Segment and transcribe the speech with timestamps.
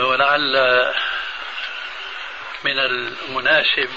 [0.02, 0.56] ولعل
[2.64, 3.90] من المناسب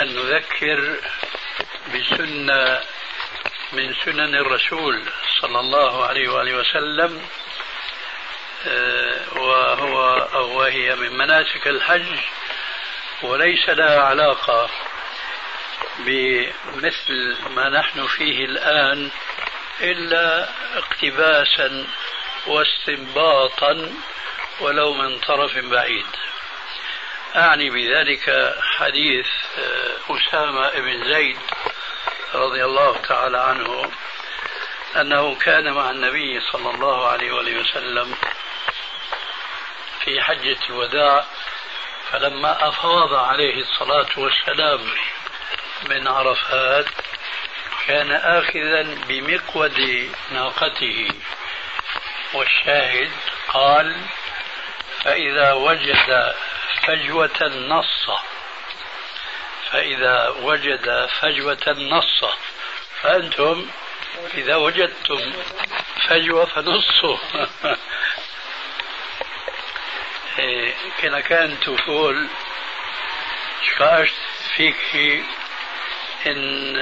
[0.00, 0.96] أن نذكر
[1.94, 2.80] بسنة
[3.72, 5.02] من سنن الرسول
[5.40, 7.26] صلى الله عليه وآله وسلم
[9.36, 12.18] وهو أو وهي من مناسك الحج
[13.22, 14.70] وليس لها علاقة
[15.98, 19.10] بمثل ما نحن فيه الآن
[19.80, 20.48] إلا
[20.78, 21.86] اقتباسا
[22.46, 23.94] واستنباطا
[24.60, 26.06] ولو من طرف بعيد.
[27.36, 29.26] أعني بذلك حديث
[30.10, 31.38] أسامة بن زيد
[32.34, 33.90] رضي الله تعالى عنه
[34.96, 38.14] أنه كان مع النبي صلى الله عليه وآله وسلم
[40.04, 41.24] في حجة الوداع
[42.10, 44.80] فلما أفاض عليه الصلاة والسلام
[45.90, 46.86] من عرفات
[47.86, 51.08] كان آخذا بمقود ناقته.
[52.34, 53.10] والشاهد
[53.48, 53.96] قال
[55.04, 56.34] فإذا وجد
[56.86, 58.10] فجوة نص
[59.70, 62.24] فإذا وجد فجوة نص
[63.02, 63.66] فأنتم
[64.34, 65.32] إذا وجدتم
[66.08, 67.18] فجوة فنصوا.
[71.00, 72.28] كنا كان تقول
[73.62, 74.14] شكاشت
[74.56, 75.24] فيك
[76.26, 76.76] إن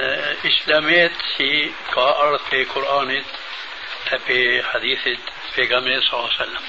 [0.45, 3.23] إسلاميت هي كأرض في قرآن
[4.27, 4.99] في حديث
[5.55, 6.61] في صلى الله عليه وسلم.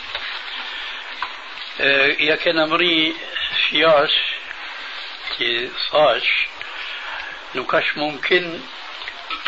[1.80, 3.14] إيه، يا كان مري
[3.70, 4.10] سياس
[5.38, 6.46] كي صاش
[7.54, 8.60] نوكاش ممكن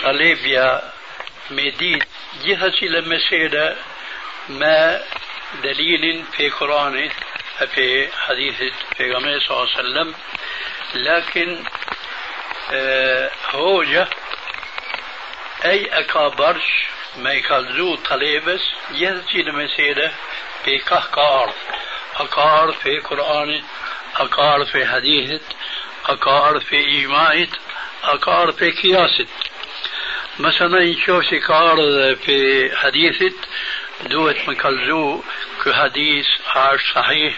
[0.04, 0.92] قليبيا
[1.50, 2.04] مديد
[2.44, 3.76] جهتي لما سيدا
[4.48, 5.02] ما
[5.62, 7.10] دليل في القرآن
[7.74, 8.54] في حديث
[8.96, 10.14] في صلى الله عليه وسلم.
[10.94, 11.64] لكن
[12.72, 14.08] آه هوجة
[15.64, 20.14] أي أكابرش ما يكالزو طليبس يهتي لما سيدا
[20.64, 21.54] في كهكار.
[22.16, 23.62] أقار في قرآن
[24.16, 25.40] أقار في حديث
[26.06, 27.48] أقار في إيماء
[28.04, 29.22] أقار في قياس.
[30.38, 31.76] مثلا نشوف كار
[32.16, 33.32] في حديث؟
[34.02, 35.22] دوت مكالزو
[35.64, 37.34] كحديث عاش صحيح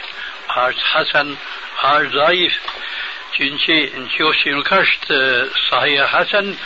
[0.48, 1.36] عاش حسن
[1.82, 2.60] عاش ضعيف.
[3.34, 5.12] چونچه نشوف نكشت
[5.70, 6.56] صحيح حسن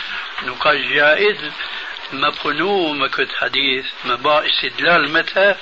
[0.43, 1.37] نكاش جائز
[2.13, 5.55] ما بنو ما كنت حديث ما استدلال متى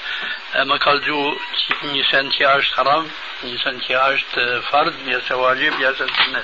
[0.55, 1.37] ما كالجو
[1.83, 3.11] نيسان تي عشت حرام
[3.43, 4.39] نيسان تي عشت
[4.71, 6.43] فرض يا واجب يا سنة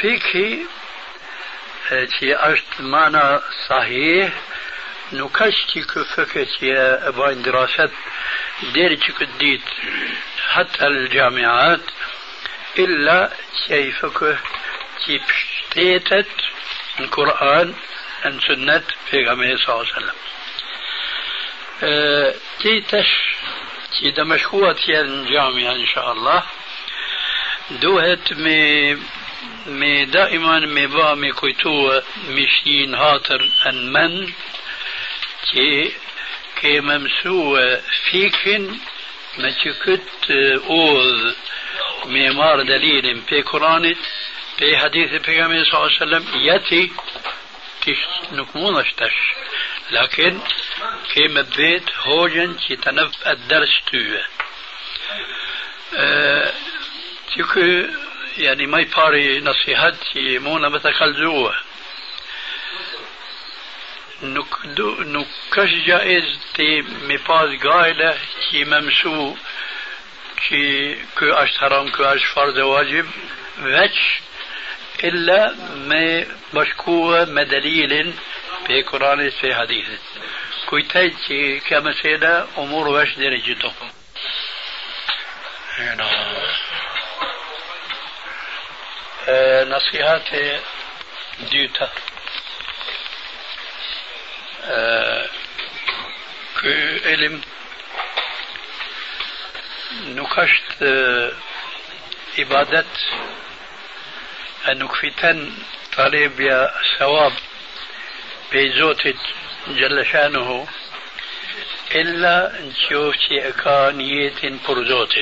[0.00, 0.66] فيكي
[2.18, 4.32] تي عشت معنى صحيح
[5.12, 7.90] نكشتي كفكت يا أبوين دراسات
[8.62, 9.62] دير كديت
[10.48, 11.80] حتى الجامعات
[12.78, 13.32] إلا
[13.66, 14.38] كيفك
[15.06, 16.28] كيف اشتيتت
[17.00, 17.74] القرآن
[18.24, 20.27] عن سنة في صلى الله عليه وسلم
[21.80, 23.10] تي تش
[23.92, 26.42] تي دمشقوة تيان جامعة إن شاء الله
[27.70, 28.96] دوهت مي
[30.06, 32.02] daiman me ba me kujtua
[32.34, 33.42] mishin hatër
[33.76, 34.28] në mend
[35.50, 35.66] që
[36.58, 37.66] ke më mësue
[38.08, 38.64] fikin
[39.38, 40.40] me që këtë
[40.78, 41.32] udhë
[42.12, 44.00] me marë dalilin pe Kuranit,
[44.58, 46.82] pe hadithi pejgamberi sallallahu alaihi wasallam jeti
[47.82, 48.04] kish
[48.36, 48.50] nuk
[51.14, 53.98] في مبيت هوجن في تنف الدرس تو
[55.94, 56.52] أه
[57.34, 57.60] تيكو
[58.38, 60.94] يعني ماي باري نصيحات كي مونا مثل
[64.22, 68.18] نك دو نكش جائز تي مفاز قائلة
[68.50, 69.34] كي ممسو
[70.48, 73.06] كي كو اش حرام كو اش فرض واجب.
[73.62, 74.20] وش
[75.04, 78.12] إلا ما بشكوه مدليل
[78.66, 79.88] في قرآن في حديث.
[80.68, 81.14] كويتايت
[81.68, 83.72] كما سيدا أمور واش درجته
[89.74, 90.28] نصيحات
[91.40, 91.90] ديوتا
[96.60, 96.68] كو
[97.04, 97.40] علم
[100.06, 100.82] نكشت
[102.38, 102.96] عبادت
[104.68, 105.52] أنك فتن
[105.96, 107.32] طالب يا ثواب
[108.52, 109.16] بيزوتت
[109.68, 110.66] جل شأنه
[111.94, 115.14] إلا إن شيء أكانيات فرزوت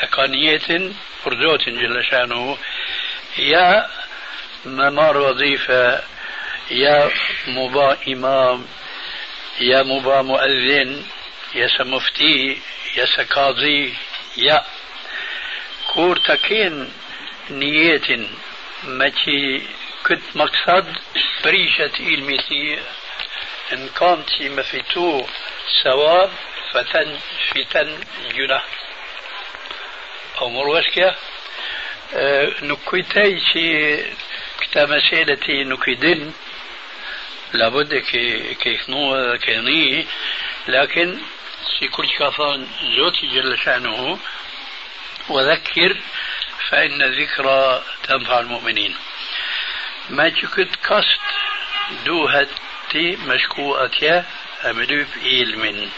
[0.00, 0.92] أكانيات
[1.24, 2.58] فرزوت جل شأنه.
[3.38, 3.88] يا
[4.64, 6.02] ممار وظيفة
[6.70, 7.10] يا
[7.46, 8.66] مبا إمام
[9.60, 11.04] يا مبا مؤذن
[11.54, 12.58] يا سمفتي
[12.96, 13.94] يا سقاضي
[14.36, 14.64] يا
[15.94, 16.92] كورتكين
[17.50, 18.08] نيات
[18.84, 19.62] ماشي
[20.06, 20.96] كنت مقصد
[21.44, 22.78] بريشة علمتي
[23.72, 25.26] إن كانت مفتو
[25.84, 26.30] ثواب
[26.72, 27.18] فتن
[27.50, 27.98] فتن
[28.34, 28.64] جناح
[30.38, 31.16] أو مروشكة
[32.14, 33.96] أه نكويتاي شي
[34.60, 36.32] كتا مسألتي نكيدن
[37.52, 40.06] لابد كي كيخنوه كيني.
[40.68, 41.20] لكن
[41.78, 42.66] في كل كفان
[42.96, 44.18] زوتي جل شأنه.
[45.28, 45.96] وذكر
[46.68, 48.96] فإن الذكرى تنفع المؤمنين.
[50.10, 51.20] ما تكت كست
[52.04, 54.24] دوهتي مشكوءة
[54.64, 55.90] أمدوب علم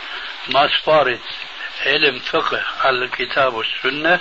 [0.49, 1.21] ما سفارت
[1.87, 4.21] علم فقه على الكتاب والسنة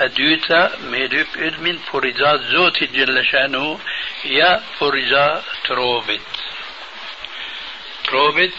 [0.00, 3.78] أدوتا ميدوب علم فرزات زوتي جل شأنه
[4.24, 6.20] يا فرزا تروبت
[8.04, 8.52] تروبت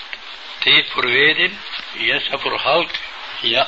[0.61, 1.53] تي فرويد
[1.95, 2.99] يسفر هالك
[3.43, 3.67] يا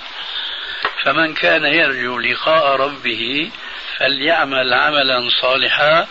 [1.03, 3.51] فمن كان يرجو لقاء ربه
[3.97, 6.07] فليعمل عملا صالحا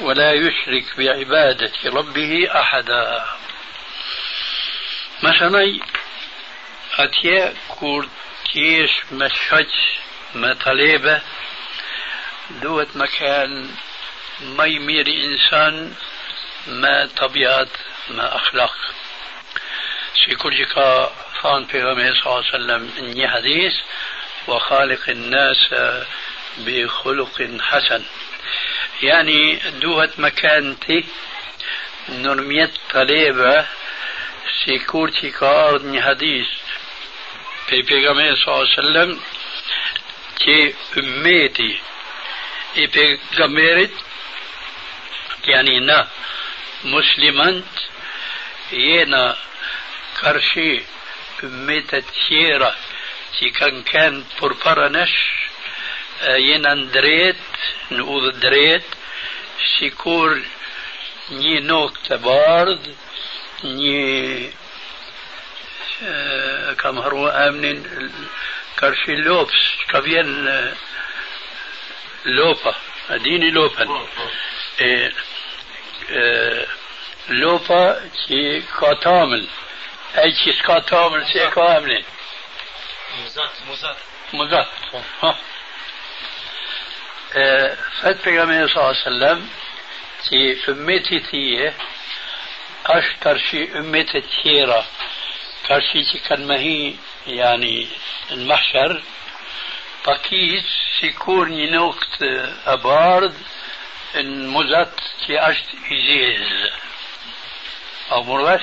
[0.00, 3.24] ولا يشرك بعبادة ربه أحدا.
[5.22, 5.80] مثلا
[6.98, 8.08] أتيا كور
[8.52, 9.66] تيش مشهج
[10.34, 11.20] ما طليبة
[12.50, 13.70] دوت مكان
[14.40, 15.94] ما يمير إنسان
[16.66, 17.68] ما طبيعة
[18.10, 18.74] ما أخلاق.
[20.28, 20.36] في
[20.66, 21.08] ka
[21.40, 22.82] thanë pejgamberi صلى الله عليه وسلم
[23.14, 23.76] një hadith
[24.48, 25.74] وخالق الناس
[26.58, 28.04] بخلق حسن.
[29.02, 31.04] يعني دوهت مكانتي.
[32.08, 33.66] نرميت طليبة
[34.64, 36.46] سيكورتي كارني حديث.
[37.66, 39.20] في بيغامي صلى الله عليه وسلم
[40.40, 41.80] تي أميتي.
[42.76, 43.94] إي بيغاميرت
[45.44, 46.08] يعني نا
[46.84, 47.64] مسلمانت
[48.72, 49.36] ينا
[50.20, 50.82] كرشي
[51.44, 52.74] أميتة تيرا
[53.38, 54.88] تي كان كان بربرا
[56.22, 57.36] ينا ندريت
[57.90, 58.82] نقوض الدريت
[59.78, 60.42] شيكور
[61.30, 62.96] ني نوكت بارد
[63.64, 64.50] ني
[66.78, 68.10] كم هروا امنين
[68.78, 69.54] كرشي لوبس
[69.88, 70.48] كبين
[72.24, 72.74] لوبا
[73.10, 74.06] اديني لوبا
[77.28, 79.48] لوبا كي كاتامل
[80.18, 82.04] اي شي سكاتامل شي كاملين
[83.24, 83.96] مزات مزات
[84.32, 84.68] مزات
[87.32, 89.48] فات بيغامبر صلى الله عليه وسلم
[90.28, 91.74] في أمتي تيه
[92.86, 94.86] أش كارشي أمتي تيرا.
[95.68, 96.94] كارشي تي كان ماهي
[97.26, 97.88] يعني
[98.30, 99.02] المحشر.
[100.06, 100.64] باكيت
[101.00, 102.22] سيكون ينوكت
[102.66, 103.34] أبارد
[104.16, 104.94] إن مزات
[105.26, 105.56] تي أش
[105.92, 106.70] إزيز.
[108.12, 108.62] أو مرغش؟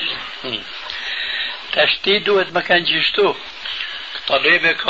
[1.74, 3.36] تشتيد دوت ما كان جيشتو.
[4.28, 4.88] طبيبك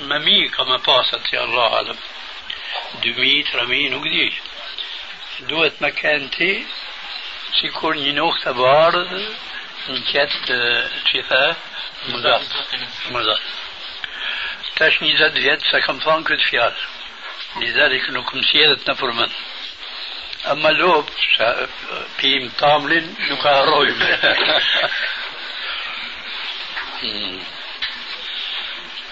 [0.00, 0.18] ما
[0.58, 1.96] ما باسط يا الله أعلم.
[3.04, 4.34] دميت رمين وقديش
[5.40, 6.66] دوت مكانتي
[7.60, 9.08] سيكون ينوخ تبار
[9.88, 10.30] نكات
[11.12, 11.56] تفاه
[12.08, 12.42] مزات
[13.10, 13.40] مزات
[14.76, 16.74] تاش نزاد فيات ساكم فانكت فيات
[17.56, 19.30] لذلك نكون سيادة نفرمان
[20.50, 21.04] أما لو
[22.22, 24.02] بيم طاملين نكاروين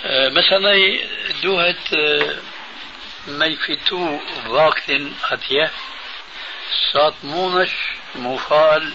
[0.04, 0.98] أه، مثلا
[1.42, 1.94] دوهت
[3.26, 5.70] مي في تو فاكتن اتيا
[6.92, 7.70] سات مونش
[8.14, 8.92] مفال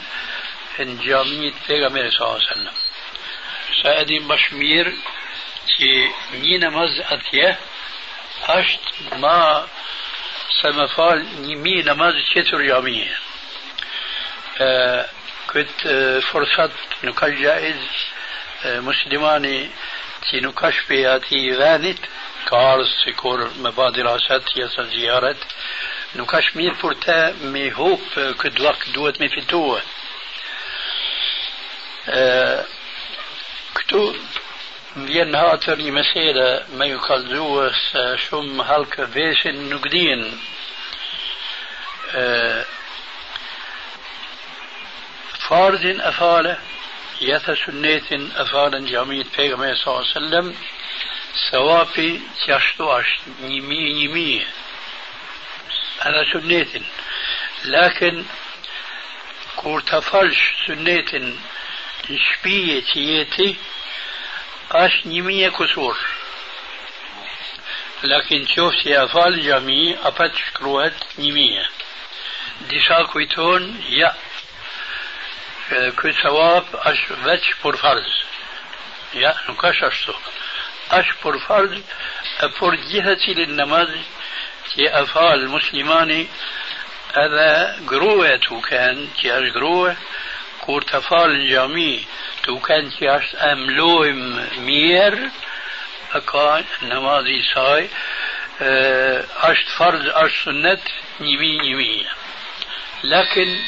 [0.79, 2.73] ان جامي تيغا صلى الله عليه وسلم.
[3.83, 4.93] سادي بشمير
[5.77, 7.57] تي مين مز اتيا
[8.43, 8.79] هشت
[9.11, 9.67] ما
[10.61, 13.07] سمفال نيمي نماز كتر يامي
[15.53, 15.87] كنت
[16.31, 16.71] فرصت
[17.03, 17.75] نكاش جائز
[18.65, 19.69] مسلماني
[20.29, 21.99] تي نكاش بياتي غانت.
[21.99, 25.37] آه کار سکور مبادر آسد یا سر زیارت.
[26.15, 28.01] نکاش میر پورتا می هوب
[28.37, 29.81] کد وقت دوت می فیتوه
[32.07, 32.65] آه
[33.75, 34.13] کتو
[34.95, 38.99] بیان ها اتری مسیره می یکال دوست شم حلک
[45.39, 46.57] فارد افاله
[47.21, 50.53] یث سنت افاله جامعه پیغمبر صلی الله علیه و
[51.51, 54.45] ثوافي تشتو اش نيمي نيمي
[55.99, 56.83] هذا سنيتن
[57.65, 58.25] لكن
[59.55, 61.39] كورتفالش سنيتن
[62.07, 63.55] شبية تيتي
[64.71, 65.97] اش نيمي كسور.
[68.03, 71.65] لكن شوف سي أفال جميع افاتش كروات نيمي
[72.61, 72.79] دي
[73.11, 74.15] كويتون يا.
[76.01, 77.77] كو ثواب اش فتش بور
[79.13, 80.13] يا نكاش اشتو
[80.91, 81.83] أشبر فرض
[82.59, 84.01] فرض جهتي للنماذج
[84.75, 86.27] في أفعال المسلمان
[87.15, 89.97] هذا قروة توكان كان تي أش قروة
[90.61, 92.05] كورت أفعال الجامي
[92.43, 92.59] تو
[93.01, 95.29] أش أملوهم مير
[96.13, 97.89] أقا نماذج ساي
[99.41, 100.81] أش فرض أش سنة
[101.19, 102.05] نبي نبي
[103.03, 103.59] لكن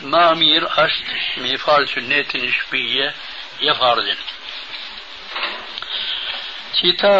[0.00, 0.92] ما مير أش
[1.36, 3.14] مفعال سنة نشبية
[3.60, 4.16] يفرضن
[6.74, 7.10] Qita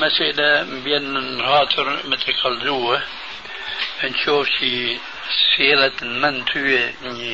[0.00, 2.98] mesele më bjenë në ratër me të kalzue,
[4.02, 4.72] në qovë që
[5.36, 7.32] sjelet në mend tyje një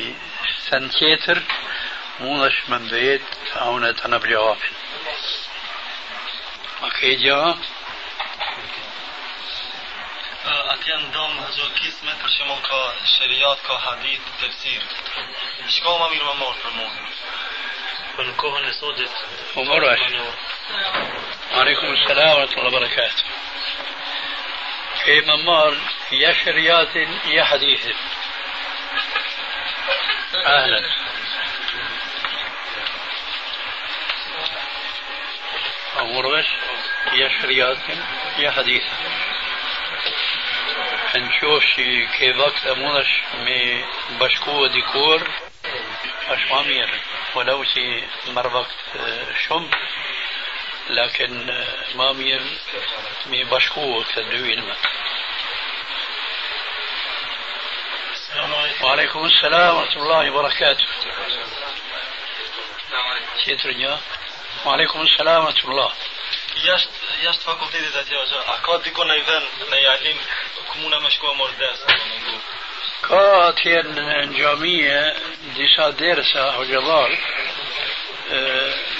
[0.67, 1.41] sen tjetër,
[2.21, 4.77] mund është me mbejet a unë të në vljavin.
[6.85, 7.51] A ke gjaha?
[10.45, 12.81] Atë janë domë hëzhë kisme, për që ka
[13.17, 14.83] shëriat, ka hadit, tefsir.
[15.75, 17.15] Shka ma mirë më morë për mundin.
[18.17, 19.11] فالكهنة صدت
[19.55, 19.99] ومرعش
[21.55, 23.23] وعليكم السلام ورحمة الله وبركاته.
[25.05, 25.77] في ممار
[26.11, 26.95] يا شريات
[27.25, 27.87] يا حديث.
[30.35, 30.81] أهلا.
[36.01, 36.47] ومرعش
[37.13, 37.77] يا شريات
[38.37, 38.83] يا حديث.
[41.15, 43.07] هنشوف شي كيف أكثر مونش
[43.39, 43.85] من
[44.19, 45.31] بشكو ديكور
[46.27, 46.89] أش مامير
[47.35, 48.75] ولو شي مر وقت
[49.47, 49.69] شم.
[50.89, 51.63] لكن
[51.95, 52.41] مامير
[53.25, 54.75] مي بشكو كدوين ما
[58.81, 60.85] وعليكم السلام ورحمة الله وبركاته.
[63.45, 63.99] Tjetër
[64.65, 65.91] وعليكم السلام ورحمة الله.
[66.55, 69.77] Jashtë jashtë fakultetit atje ose a ka dikon në vend në
[70.71, 70.97] ku më
[74.37, 75.01] Xhamie
[75.55, 77.11] disa dersa hoxhallar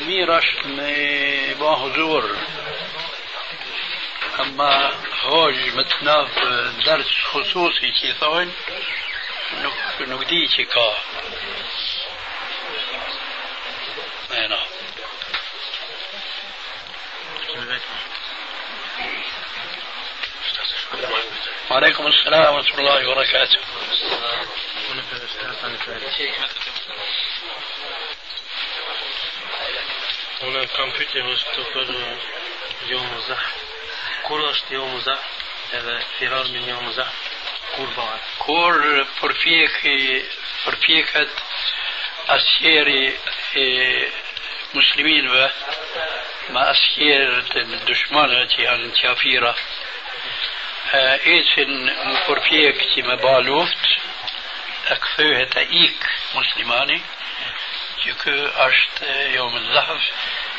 [0.08, 0.94] mirë është me
[1.60, 2.26] ba huzur
[4.36, 4.92] أما
[5.24, 6.30] هوج متناف
[6.86, 8.52] درس خصوصي كي ثوين
[10.30, 10.90] di që ka.
[14.36, 14.60] E na.
[21.70, 23.60] وعليكم السلام ورحمة الله وبركاته.
[30.46, 31.88] Unë kam pyetje është të për
[32.92, 33.46] jo më zah.
[34.28, 34.44] Kur
[35.06, 35.22] zah
[35.80, 37.10] edhe firar me zah?
[37.76, 38.28] kur bëhet?
[38.46, 38.76] Kur
[39.20, 39.80] përpjek
[40.66, 41.42] përpjeket
[42.36, 43.04] asjeri
[43.62, 43.66] e
[44.76, 45.48] musliminëve
[46.56, 49.54] ma asjerët e dëshmanëve që janë qafira
[54.94, 57.00] e këthyhet e ik muslimani
[58.04, 58.36] që kë
[58.68, 60.12] është jo më zahf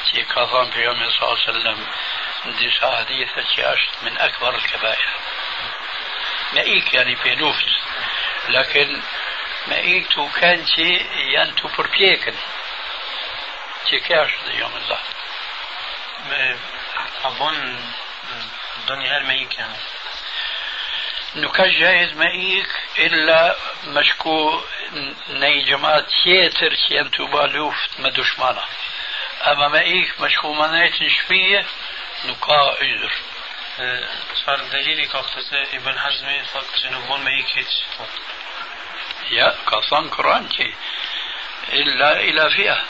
[0.08, 1.80] që ka thamë për jam e sallam
[2.46, 5.10] në disa hadithë që është min akbar al-kabair
[6.52, 7.68] مئيك يعني في لوفت
[8.48, 9.02] لكن
[9.66, 10.94] مئيك تو كان شي
[11.32, 12.34] يعني تو بربيكن
[13.90, 14.98] شي كاش يوم الله
[17.24, 17.80] أظن
[18.76, 19.76] الدنيا هل مئيك يعني
[21.36, 24.60] نكجهز مئيك إلا مشكو
[25.28, 28.64] ني جماعة تيتر كينتو بالوفت ما دشمانا
[29.46, 31.66] أما مئيك مشكو ما نيتنشبية
[32.24, 33.12] نقا عذر
[34.46, 37.66] صار دليلي كاختزة إبن حزمي فقط جنوبون مئيك
[39.30, 40.74] يا قصان قرآن كي.
[41.72, 42.84] إلا إلى فئة.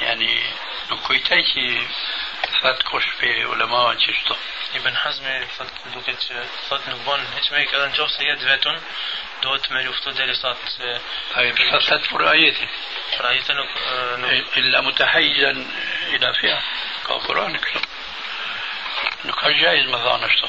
[0.00, 0.42] يعني
[0.90, 1.86] نكويتاكي
[2.62, 4.36] فات كوش في ولا ما وان شفته
[4.74, 6.32] ابن حزم فات دوكت
[6.70, 8.80] فات نبون هش ميك أذن جوف سيد فاتون
[9.42, 10.56] دوت ملوفت دلسات
[11.36, 12.68] أي فات فرأيتي
[13.18, 13.68] فرأيتي نك
[14.56, 15.50] إلا متحيزا
[16.06, 16.62] إلى فيها
[17.04, 17.84] كقرآن كلام
[19.24, 20.48] نكاش جايز ما ظان شتو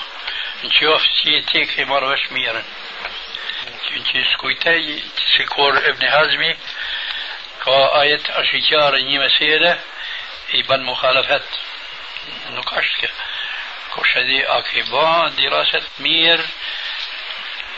[0.63, 2.63] نشوف سيتيك في مرة وش ميرن
[3.91, 4.27] نشوف
[5.37, 6.57] سكور ابن حزمي
[7.65, 9.77] كآية أشجار نيمة
[10.53, 11.45] يبان مخالفات
[12.49, 13.11] نقاش كده.
[13.93, 16.41] كوش دي اكيبا دراسة مير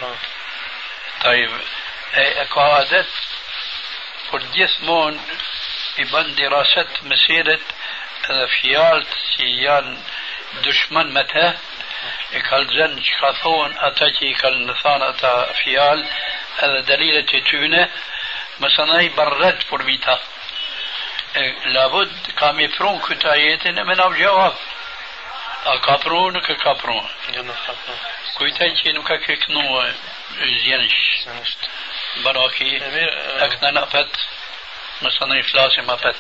[0.01, 0.15] آه.
[1.23, 1.51] طيب
[2.15, 3.09] آه، اقادت
[4.31, 5.21] قديسمون
[5.99, 7.59] ابن دراسة مسيرة
[8.29, 10.01] آه، فيالت سيان
[10.63, 11.53] دشمن متى؟
[12.33, 16.07] اقال زن شخصون أتاكي اقال نثان أتا فيال
[16.59, 17.89] هذا دليل تتونه.
[18.59, 20.19] مثلا برد فرميتها
[21.35, 24.53] إيه، لابد كامي فرون كتايت من الجواب
[25.65, 27.09] اكابرون ككابرون.
[28.37, 29.95] كويتا جين كاكيك نو إيه،
[30.65, 31.17] زينش
[32.25, 34.09] براكي آه، أكنا نقفت
[35.01, 36.15] مثلا إفلاس ما فت.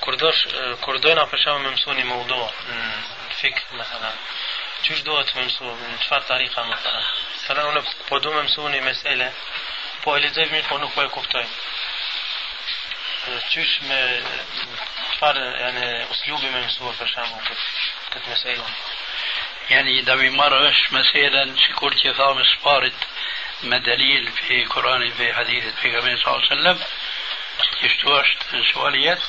[0.00, 2.50] كردوش آه، كردونا فشام ممسوني موضوع.
[3.40, 4.12] فيك مثلا.
[4.82, 7.02] چوش دوت ممسو من چفار طريقة مثلا.
[7.44, 9.32] مثلا أنا بودو ممسوني مسألة
[10.04, 11.48] بو اليزيف ميخونو كوي كوفتوين
[13.88, 14.22] Me
[15.14, 17.64] çfarë yani uslubi me mësu për shkak këtë
[18.14, 18.64] këtë mesele.
[19.70, 22.92] يعني دا بيمرش مثلا شكور كيفام سبارت
[23.62, 26.78] ما دليل في قرآن في حديث في صلى الله عليه وسلم
[27.82, 28.28] يشتوش
[28.72, 29.22] سواليات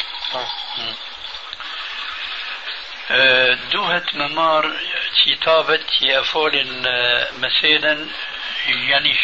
[3.72, 4.80] دوهت ممار
[5.26, 6.56] كتابة يفول
[7.40, 8.08] مثلا
[8.68, 9.24] يعنيش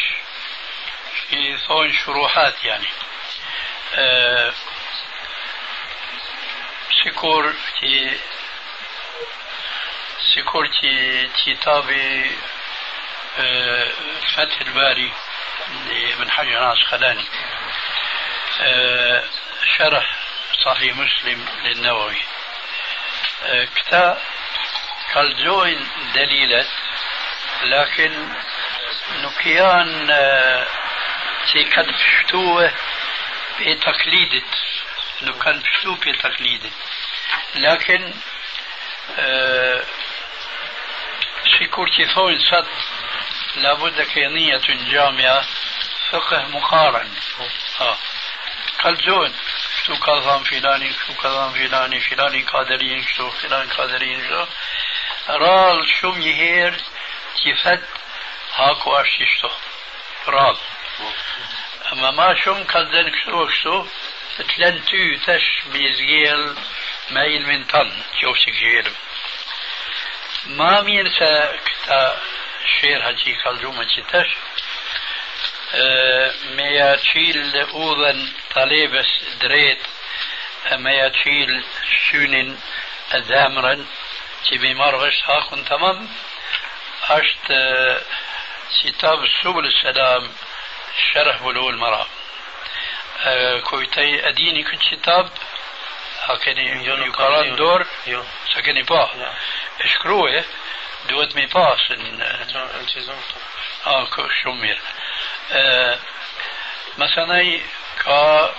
[1.29, 2.87] في ثون شروحات يعني
[7.79, 8.19] كي
[10.33, 12.37] سيكور كي كتابي
[13.39, 13.87] أه،
[14.35, 15.11] فتح الباري
[16.19, 16.75] من حجر
[18.61, 19.23] أه،
[19.77, 20.15] شرح
[20.65, 22.17] صحيح مسلم للنووي
[23.75, 24.21] كتا
[25.13, 26.65] كالزوين دليلة
[27.63, 28.29] لكن
[29.23, 30.07] نكيان
[31.51, 31.95] تي كان
[33.59, 34.43] بشتوه بتقليدت
[35.21, 36.73] نو كان بشتوه بتقليدت
[37.55, 38.13] لكن
[41.59, 42.67] شكور كي ثوين صد
[43.55, 45.45] لابد كينية جامعة
[46.11, 47.09] فقه مقارن
[47.81, 47.97] آه.
[48.79, 49.33] كالزون
[49.85, 54.45] شو كظام فلاني شو كظام فلاني فلاني قادرين شو فلان قادرين شو
[55.29, 56.81] رال شم يهير
[57.43, 57.83] كيفت
[58.55, 59.49] هاكو اشتشتو
[60.27, 60.57] رال
[61.93, 63.87] اما ما شم كذن كتو كتو
[64.37, 66.55] تلنتو تش بيزجيل
[67.11, 68.91] ميل من طن جوشك جيل
[70.45, 72.21] ما ميرسا كتا
[72.81, 74.29] شير هجي كالجو ما جتش
[76.55, 79.81] ما ياتشيل اوذن طليبس دريت
[80.71, 81.63] ما ياتشيل
[82.11, 82.59] سونين
[83.13, 83.87] الذامرن
[84.45, 86.09] تبي مرغش هاكن تمام
[87.09, 87.47] اشت
[88.83, 90.29] كتاب سبل السلام
[90.95, 92.07] الشرح بلوغ المرأة
[93.25, 95.29] أه، كويتي أديني كنت شتاب
[96.23, 97.87] هكذا يقرأ دور؟
[98.55, 99.09] سكني با
[99.81, 100.43] اشكروه
[101.09, 102.87] دوت مي باس ان آه,
[103.87, 104.79] آه، شمير
[105.51, 105.99] آه،
[106.97, 107.59] مثلا
[108.03, 108.55] كا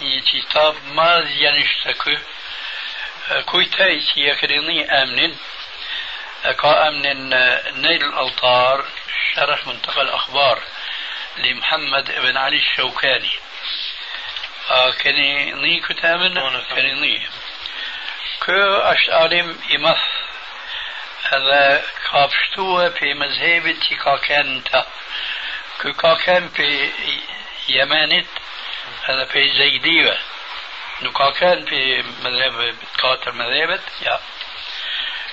[0.00, 2.16] يتيتاب ما زيانشتكو
[3.46, 5.36] كويتي يكرني امنين
[6.42, 7.28] كا امنين
[7.82, 8.84] نيل الالطار
[9.34, 10.62] شرح منتقى الاخبار.
[11.36, 13.32] لمحمد بن علي الشوكاني.
[14.70, 16.74] آه كني ني كتامن أنا كم.
[16.74, 17.28] كني ني
[18.46, 19.98] كو أشت عالم إمث
[21.32, 24.84] هذا كابشتوه في مذهبة كا كانت
[25.82, 26.90] كو كا كان في
[27.68, 28.26] يمانت
[29.04, 30.18] هذا في زيدية
[31.02, 34.20] نو كا كان في مذهب كاتر مذهبت يا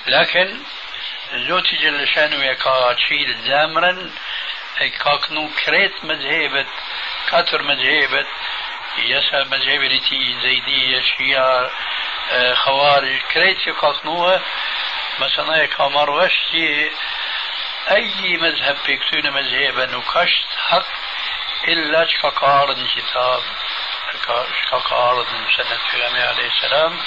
[0.06, 0.58] لكن
[1.34, 4.10] زوتي جل شانو يكا تشيل زامرا
[4.88, 6.66] كنو كريت مذهبت
[7.30, 8.26] كاتر مذهبت
[8.98, 11.70] يسا مذهبتي زيدية شيعة
[12.32, 14.40] آه، خوارج كريت يكا كنوه
[15.18, 16.90] مثلا کامر وشتی
[17.90, 20.86] أي مذهب بيكتون مذهبا نكشت حق
[21.68, 23.42] إلا شكاكارد كتاب
[24.62, 26.98] شكاكارد من سنة في عليه السلام.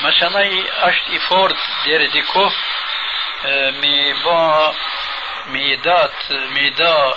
[0.00, 2.50] مثلا أشت إفورت دير ديكو
[3.80, 4.74] مي با
[5.48, 7.14] ميدات ميدا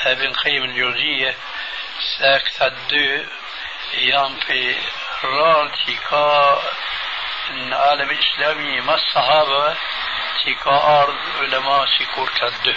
[0.07, 1.35] ابن قيم الجوزية
[2.19, 3.25] ساكت الدو
[3.95, 4.77] يام في
[5.25, 6.63] رال تيكا
[7.51, 9.77] العالم الإسلامي ما الصحابة
[10.45, 12.77] تيكا أرض علماء سيكور كده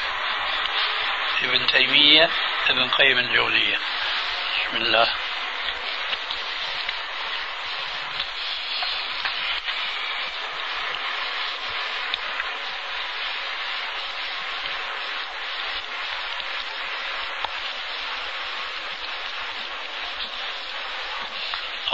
[1.44, 2.30] ابن تيمية
[2.70, 3.80] ابن قيم الجوزية
[4.58, 5.14] بسم الله.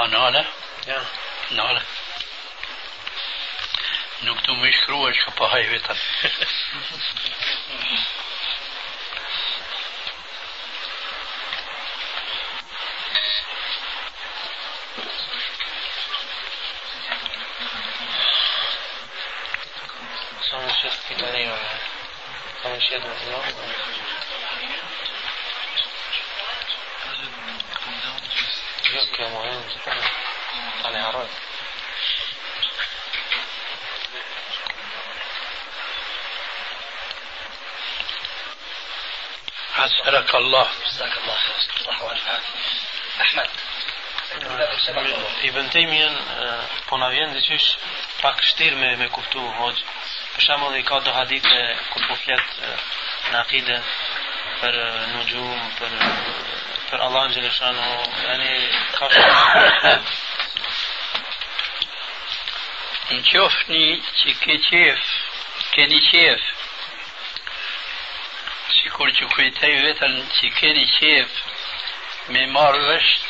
[0.03, 0.45] أنا لا
[1.51, 1.79] نعم
[4.23, 5.97] Nuk të më shkruash ka pa haj vetën.
[20.47, 21.55] Sono sceso qui da Rio.
[22.61, 24.12] Sono sceso da Rio.
[28.93, 29.57] Che amo, eh.
[30.83, 31.27] Alle arroy.
[39.73, 42.41] حسنك الله جزاك الله خير عافية
[43.21, 43.49] أحمد
[45.43, 46.13] Ibn Tejmien
[46.89, 47.77] po na vjen diqysh
[48.21, 49.77] pak shtirë me, me kuptu hoq.
[50.35, 51.61] Për shembull i ka do hadithe
[51.93, 52.47] kur po flet
[53.31, 53.77] në akide
[54.61, 54.77] për
[55.13, 55.91] në gjumë, për,
[56.93, 58.03] يغفر الله جل شأنه.
[58.23, 60.01] يعني خاف
[63.11, 64.01] نشوفني
[64.45, 64.99] كيف
[65.71, 66.41] كاني شيف
[68.83, 70.23] سيكون تشوفيتي مثلا
[70.61, 71.27] كاني شيف
[72.29, 73.21] ممار غشت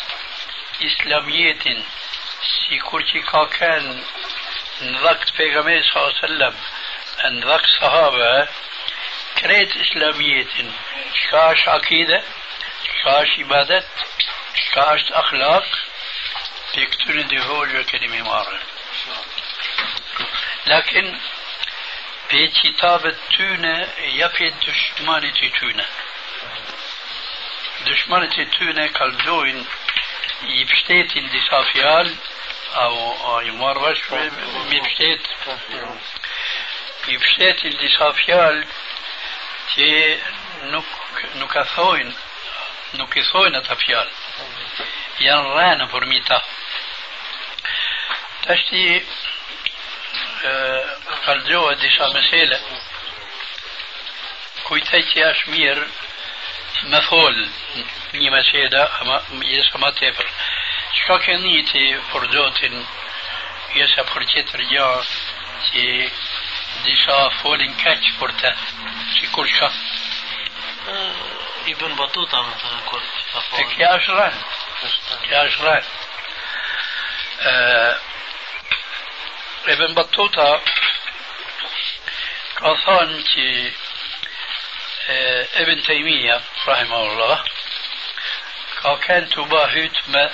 [0.81, 1.83] إسلامية
[2.69, 4.03] سيكون تشيكا كان
[4.81, 6.55] نضغط في غمي صلى الله عليه وسلم
[7.25, 8.47] نضغط صحابة
[9.37, 10.47] كريت إسلامية
[11.31, 12.23] شاش عقيده
[13.03, 13.83] كاش عبادة
[14.73, 15.65] كاش أخلاق
[16.75, 18.59] بيكتون دي هول كلمة مارة
[20.67, 21.19] لكن
[22.29, 25.85] في كتابة تونة يفي دشمانة تونة
[27.85, 29.65] دشمانة تونة كالدوين
[30.43, 32.15] يبشتيت دي صافيال
[32.75, 34.01] أو يمار باش
[34.71, 35.27] يبشتيت
[37.07, 38.67] يبشتيت دي صافيال
[39.75, 40.19] تي
[40.63, 40.83] نك
[41.35, 42.13] نكثوين
[42.99, 44.11] nuk i thojnë ata fjalë
[45.23, 46.39] janë rënë për mi ta
[48.43, 48.83] tashti
[51.25, 52.57] kalzohet disa mesele.
[54.67, 55.85] Kujtaj që është mirë
[56.91, 57.39] me fol
[58.19, 60.27] një mesele ama jesë ma tepër.
[60.97, 62.75] Çka ke niti për Zotin?
[63.77, 64.89] Jesë për qëtër gjë
[65.69, 65.85] që
[66.83, 68.53] disa folin keq për të
[69.15, 69.71] si kur shka
[71.65, 71.73] E
[73.49, 73.67] folë.
[73.75, 74.41] kja është rënë
[75.27, 75.89] kja është rënë
[77.41, 77.97] آه
[79.67, 80.61] ابن بطوطة
[82.61, 83.23] قال
[85.09, 87.43] آه ابن تيمية رحمه الله
[88.83, 90.29] قال كانت باهت ما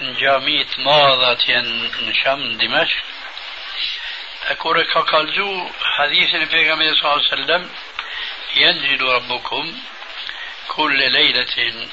[0.00, 1.46] جاميت ماضة
[2.00, 3.04] نشام دمشق.
[4.50, 7.70] أقول كقالزو حديث النبي صلى الله عليه وسلم
[8.56, 9.82] ينزل ربكم
[10.68, 11.86] كل ليلة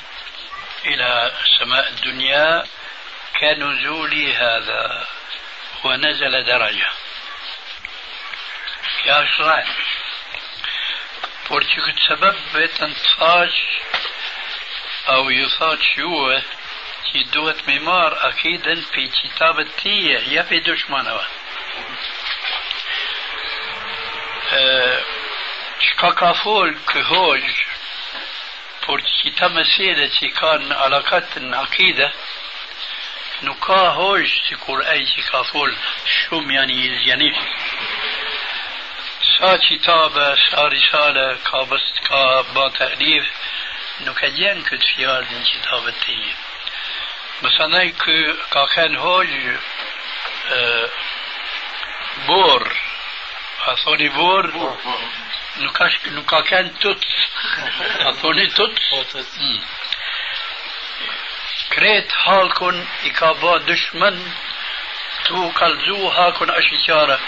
[0.86, 2.64] إلى سماء الدنيا
[3.40, 5.08] كنزولي هذا
[5.84, 6.90] ونزل درجة.
[9.06, 9.66] يا شرعي
[11.50, 13.54] بورتيكو سبب بيتنطفاش
[15.10, 16.44] أو يصاد شوه
[17.12, 21.22] تي دوت ميمار أكيدا في كتاب التية يا في دوشمانوا
[24.54, 25.02] أه
[25.80, 27.44] شكاكافول كهوج
[31.62, 32.08] akide,
[33.46, 35.74] nuk ka hojë si kur ai që ka fol
[36.14, 37.48] shumë janë i zjanisht.
[39.34, 42.22] Sa qitabe, sa risale, ka, bës, ka
[42.56, 43.32] ba të alif,
[44.08, 46.36] nuk e gjenë këtë fjallë në qitabe të tijë.
[47.44, 48.18] Mësanaj kë
[48.54, 49.58] ka kanë hojë
[52.28, 52.76] borë,
[53.68, 54.72] a thoni borë,
[55.60, 57.06] نكاش نكا كان توت
[58.00, 58.80] اتوني توت
[61.74, 64.34] كريت هالكون اكابا دشمن
[65.26, 67.20] تو كالزو هاكون اشيشارة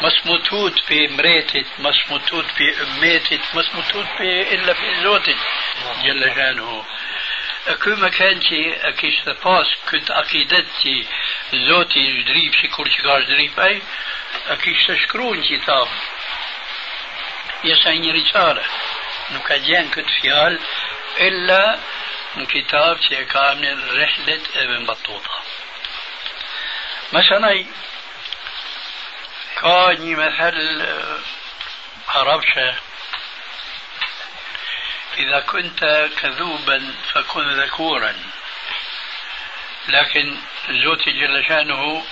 [0.00, 5.36] مسموتوت في مريتت مسموتوت في اميتت مسموتوت في الا في زوتت
[6.04, 6.84] جل جانه
[7.66, 11.06] اكو مكان تي اكيش تفاس كنت اكيدتي
[11.54, 13.82] زوتي دريب شكور شكار دريب اي
[14.46, 15.58] اكيش تشكرون تي
[22.36, 25.38] në kitab që e ka në rehlet e me mbatuta.
[27.14, 27.60] Mësanaj,
[29.60, 30.60] ka një methel
[32.20, 32.68] arabshe,
[35.16, 38.14] إذا كنت كذوبا فكن ذكورا.
[39.88, 40.36] لكن
[40.70, 42.04] زوتي جل شأنه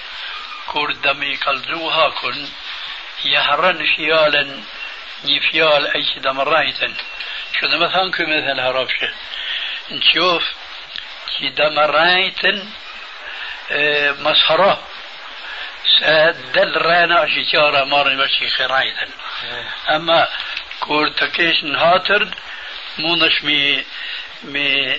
[0.66, 2.48] كور دمي كالزوها كن
[3.24, 4.62] يهرن فيالا
[5.24, 6.94] يفيال أي شي دمرايتا
[7.60, 9.10] شو ده مثلا كو مثل هربشة
[9.90, 10.44] نشوف
[11.38, 12.68] كي دمرايتا
[13.70, 14.82] آه مسهرة
[15.98, 19.08] سدل رانا شجارة مارن بشي خرايتا
[19.90, 20.28] أما
[20.80, 21.64] كور تكيش
[23.42, 23.84] me
[24.44, 24.96] me,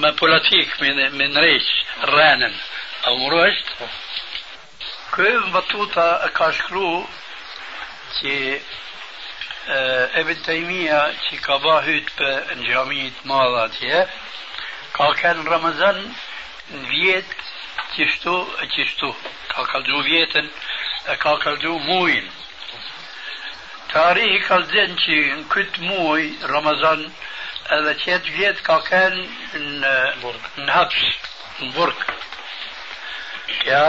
[0.00, 1.66] me politik, me, me nreq
[2.10, 2.54] rrenën.
[3.06, 3.88] A umru është?
[5.14, 6.90] Kë batuta e ka shkru
[8.18, 8.34] që
[9.66, 11.80] Që ka ba
[13.64, 14.06] atje,
[14.94, 15.98] ka kënë Ramazan
[16.70, 17.34] në vjetë
[17.96, 19.10] qështu e qështu.
[19.50, 20.46] Ka kaldu vjetën
[21.12, 22.30] e ka kaldu mujnë.
[23.90, 27.02] Tarihi ka zënë që në këtë muaj, Ramazan,
[27.76, 29.22] edhe qëtë vjetë ka kënë
[29.82, 29.92] në,
[30.62, 31.02] në haps,
[31.62, 32.06] në burg.
[33.50, 33.84] Kja,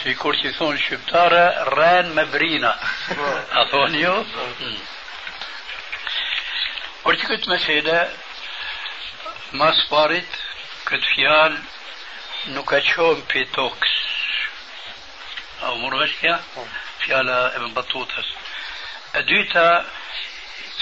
[0.00, 2.72] si kur që thonë shqiptare, rren me brina.
[3.60, 4.14] A thonë jo?
[7.02, 7.98] Por që këtë mesele,
[9.60, 10.38] mas parit,
[10.90, 13.98] këtë fjalë nuk e qonë për tokës.
[15.62, 16.38] A umur është kja?
[17.02, 18.32] Fjala e më batutës.
[19.14, 19.86] أديتا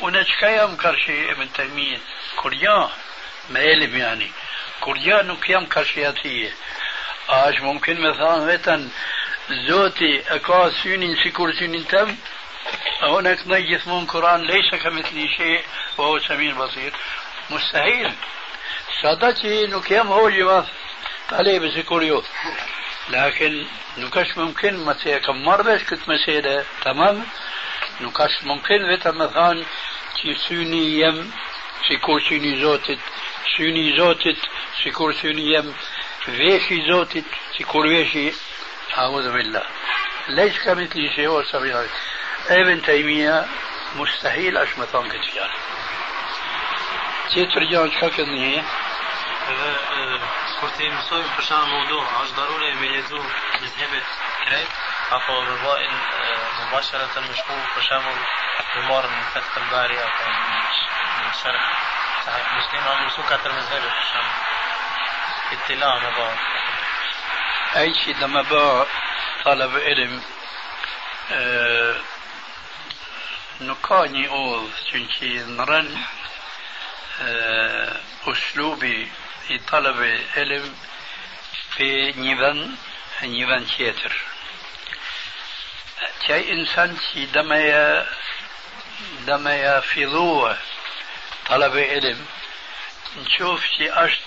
[0.00, 1.98] ونجكا يمكر شيء ابن تيمية
[2.36, 2.90] كوريا
[3.50, 4.32] ما يلم يعني
[4.80, 6.52] كوريا نك يمكر شيء
[7.28, 8.90] A është mumkin me thanë vetën
[9.66, 12.16] Zoti e ka synin si kur synin tëm
[13.02, 15.64] هناك نجس منكران ليس كمثلي شيء
[15.98, 16.92] وهو سميع بصير.
[17.50, 18.12] مستحيل.
[19.02, 20.64] سادتي نكيم هو اللي جواز
[21.32, 22.22] عليه بسيكوريو
[23.08, 23.66] لكن
[23.98, 27.26] نكش ممكن ما كم مرة كنت مسيده تمام.
[28.00, 29.64] نكش ممكن في تمثان
[30.22, 31.32] كي سوني يم
[31.88, 32.98] سيكور سوني زوتت
[33.56, 34.36] سوني زوتت
[34.84, 35.74] سيكور سوني يم
[36.28, 37.24] ويشي زوتت
[37.58, 38.32] سيكور ويشي
[38.98, 39.62] أعوذ بالله.
[40.28, 42.15] ليش كمثلي شيء هو سميع بصير
[42.50, 43.46] ابن تيمية
[43.94, 45.50] مستحيل أش مثلا كتير
[47.30, 47.90] تيتر جان
[50.56, 51.66] kur të mësojmë për shkak
[52.22, 53.20] është darure me lezu
[58.76, 59.98] بمار من فتح الباري
[65.52, 66.38] اطلاع مبار
[67.76, 68.86] أي شيء لما با
[69.44, 70.22] طلب علم
[71.32, 71.96] آه
[73.60, 76.02] نكا ني اول چونكي نرن
[77.20, 79.08] آه، اسلوبي
[79.48, 80.74] في طلب العلم
[81.70, 82.76] في نيفان
[83.22, 84.12] نيفان تياتر
[86.26, 88.06] تي انسان تي دمايا
[89.26, 90.58] دمايا في ذوة
[91.46, 92.26] طلب العلم
[93.16, 94.22] نشوف تي اشت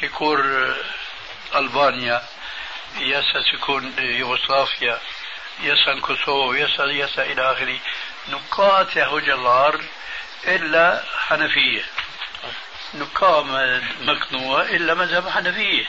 [0.00, 2.22] شكور آه، البانيا
[2.96, 5.21] ياسا سكون يوغوسلافيا آه،
[5.62, 7.78] يسأل كسوف يسأل يسأل إلى آخره.
[8.28, 9.80] نقاط يا جلار
[10.46, 11.84] إلا حنفية.
[12.94, 13.44] نقاط
[14.00, 15.86] مكنوة إلا مذهب حنفية.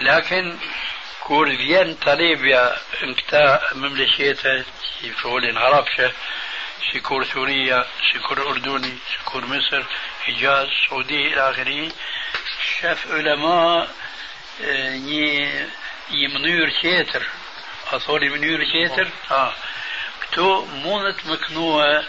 [0.00, 0.58] لكن
[1.20, 4.64] كور فين طالبيا انكتا مملكيتا
[5.00, 5.12] في
[5.58, 6.12] عربشة
[6.92, 9.84] سيكور سوريا سيكور أردني سيكور مصر
[10.24, 11.92] حجاز سعودية إلى آخره.
[12.80, 13.88] شاف علماء
[14.60, 15.28] një
[16.12, 16.72] një mënyrë
[17.92, 19.52] هذول من يورشيتر آه
[20.20, 22.04] كتو مونت مكنوة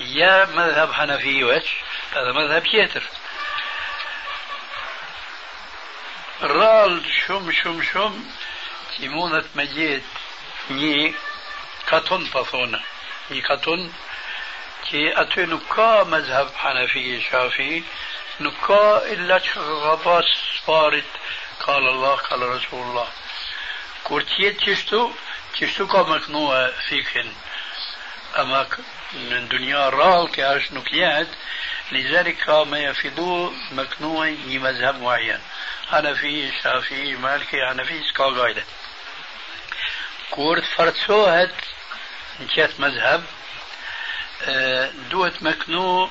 [0.00, 1.68] يا مذهب حنفي وش
[2.12, 3.02] هذا مذهب شيتر
[6.42, 8.24] رال شم شم شم
[8.96, 10.02] تيمونة مجيت
[10.70, 11.14] ني
[11.88, 12.80] كاتون فاثونة
[13.30, 13.92] ني كاتون
[14.90, 17.82] كي أتو نكا مذهب حنفي شافي
[18.40, 20.24] نكا إلا تشغباس
[20.66, 21.04] فارد
[21.66, 23.08] قال الله قال رسول الله
[24.04, 25.10] كورتية تشتو
[25.60, 27.32] تشتو كومك نوا فيكن
[28.38, 28.68] أما
[29.14, 31.28] من دنيا رال كاش نوكيات
[31.92, 35.40] لذلك ما يفيدو مكنوع لمذهب معين
[35.92, 38.64] أنا في شافي مالكي أنا في سكاغايدا
[40.30, 41.52] كورت فرتسو هاد
[42.40, 43.24] جات مذهب
[45.10, 46.10] دوت مكنو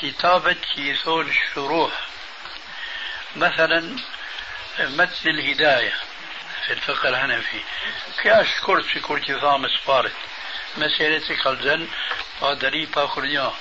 [0.00, 1.92] كتابة كيسون الشروح
[3.36, 3.96] مثلا
[4.78, 5.92] مثل الهداية
[6.66, 7.60] في الفقه الحنفي.
[8.22, 10.12] كاش كرت في كرت ثام سبارت
[10.76, 11.88] مسألة كالزن
[12.40, 13.52] قادري باخريا.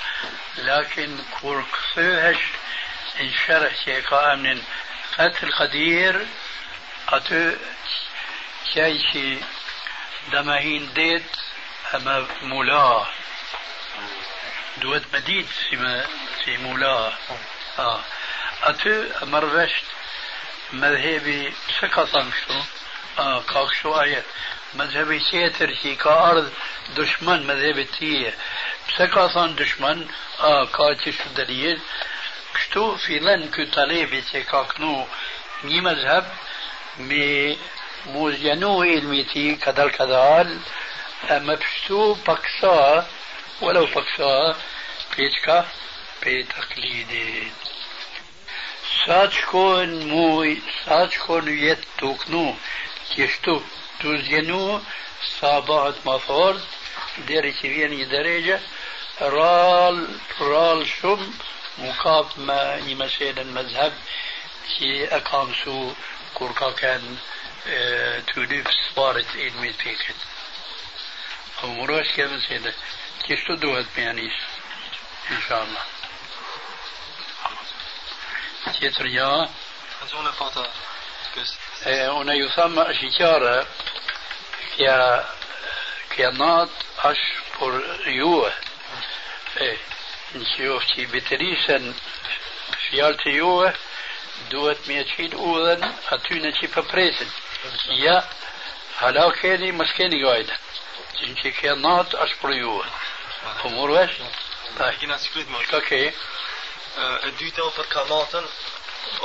[0.57, 2.37] لكن كور كثوهش
[3.19, 4.63] إن شرح شيء من
[5.17, 6.27] فتح القدير
[8.73, 9.39] شيء شي
[10.31, 11.31] دمهين ديت
[11.95, 13.05] أما مولا.
[14.77, 16.05] دوت مديد سيما
[16.45, 17.13] سي مولا.
[17.79, 18.01] آه.
[18.63, 19.85] أتو مرفشت
[20.73, 22.53] مذهبي سكة شو
[23.19, 24.23] آه كاك شو آية
[24.73, 26.51] مذهبي تيتر شي كأرض
[26.97, 28.33] دشمن مذهبي تيه
[28.89, 30.07] بسكا ثان دشمن
[30.39, 31.79] آه كا شو دليل
[32.55, 35.07] كشتو في لن كو طالبي تي كاكنو
[35.63, 36.25] ني مذهب
[36.97, 37.57] مي
[38.05, 40.59] موزينو علميتي كدل كدال
[41.31, 43.07] اما بشتو بكسا
[43.61, 44.55] ولو بكسا
[45.17, 45.65] بيتكا
[46.23, 47.51] بتقليدي
[49.05, 50.51] sa të shkojnë muj,
[50.81, 52.45] sa të shkojnë jetë të uknu,
[53.17, 53.63] يشتوف
[54.01, 54.81] توزينو
[55.41, 56.61] صابات ما فورد
[57.17, 58.59] ديري تبين درجة
[59.21, 61.33] رال رال شم
[61.77, 63.93] مقاب ما يمسيد المذهب
[64.77, 65.93] تي أقامسو
[66.33, 67.17] كوركا كان
[68.33, 70.15] تولف صبارت إن ميت بيكت
[71.63, 72.73] أو مروش كيف سيدة
[73.27, 74.33] كيشتو دوهت بيانيش
[75.31, 75.81] إن شاء الله
[78.79, 79.49] تيتر يا
[80.03, 80.69] أزونا فاطر
[81.35, 83.55] Unë e,
[84.75, 84.97] kja,
[86.15, 86.29] kja
[87.09, 87.75] është për
[88.15, 88.51] juve.
[89.65, 89.67] E,
[90.35, 91.89] në që jo që i bitërisen
[92.85, 93.73] fjallë të juve,
[94.53, 95.83] duhet me qit udhen
[96.15, 97.35] aty në që përpresin.
[97.99, 98.21] Ja,
[99.01, 100.55] hala keni, mos keni gajde.
[101.17, 102.87] Që në që kja nat është për juve.
[103.61, 104.19] Po murvesh?
[104.77, 105.67] Ta, kina shkryt më.
[105.67, 106.01] Shka ke?
[107.27, 108.45] e dyta o për kamatën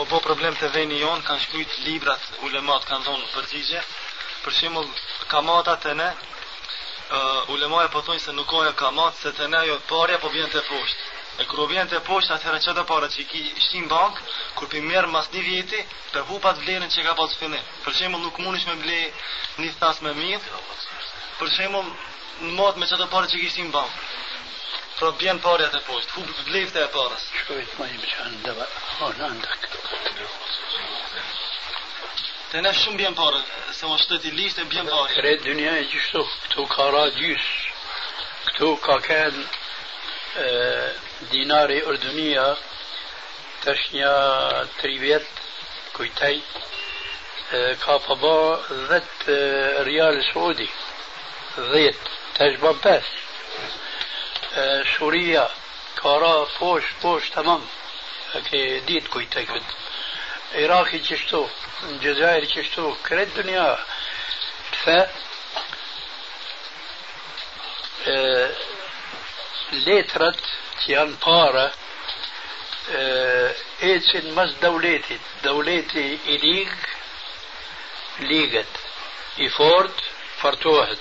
[0.00, 3.82] o bo problem të veni jonë kanë shkrujt librat ulemat kanë dhonë përgjigje.
[4.44, 4.88] Për shimull
[5.28, 9.78] kamatat e ne uh, ulemaj po thonë se nuk ojë kamat se të ne jo
[9.90, 11.08] parja po vjen të poshtë.
[11.40, 14.20] E kërë vjen të poshtë atëherë të pare që ki shtim bank
[14.58, 18.24] kur për merë mas një vjeti për hupat vlerën që ka pas fillim për shimull
[18.24, 19.00] nuk mundish me ble
[19.58, 20.62] një thas me mirë.
[21.38, 21.92] Për shimull
[22.40, 23.92] në mod me të pare që ki shtim bank
[25.00, 27.22] Pra bjen parja dhe poshtë, hub lefte e parës.
[27.40, 28.66] Shkojt ma imë që anë dhe
[28.98, 30.26] hon anë dhe
[32.50, 33.40] Të ne shumë bjen parë,
[33.78, 35.14] se o shtët i lifte bjen parja.
[35.14, 37.46] Kre dënja e gjishtu, këtu ka ra gjys,
[38.50, 39.38] këtu ka ken
[40.44, 40.50] e,
[41.32, 42.44] dinari ordunia,
[43.62, 44.12] të është një
[44.82, 45.48] tri vjetë,
[45.96, 46.34] kujtaj,
[47.86, 48.36] ka përba
[48.92, 49.40] dhëtë
[49.88, 50.68] rjallë saudi,
[51.56, 53.26] dhëtë, të është bën pesë.
[54.54, 55.48] آه، سوريا
[56.02, 57.66] كارا فوش فوش تمام.
[58.50, 59.62] كي ديت كوي تاكد
[60.54, 61.46] عراقي تشتو
[61.82, 63.78] الجزائر تشتو كل الدنيا آه،
[64.84, 65.08] ف
[69.72, 70.40] ليترت
[70.86, 71.72] تيان بارا
[73.82, 76.72] ايتسن آه، مز دولتي دولتي اليغ
[78.20, 78.66] ليغت
[79.40, 79.92] افورد
[80.40, 80.98] فرتوهد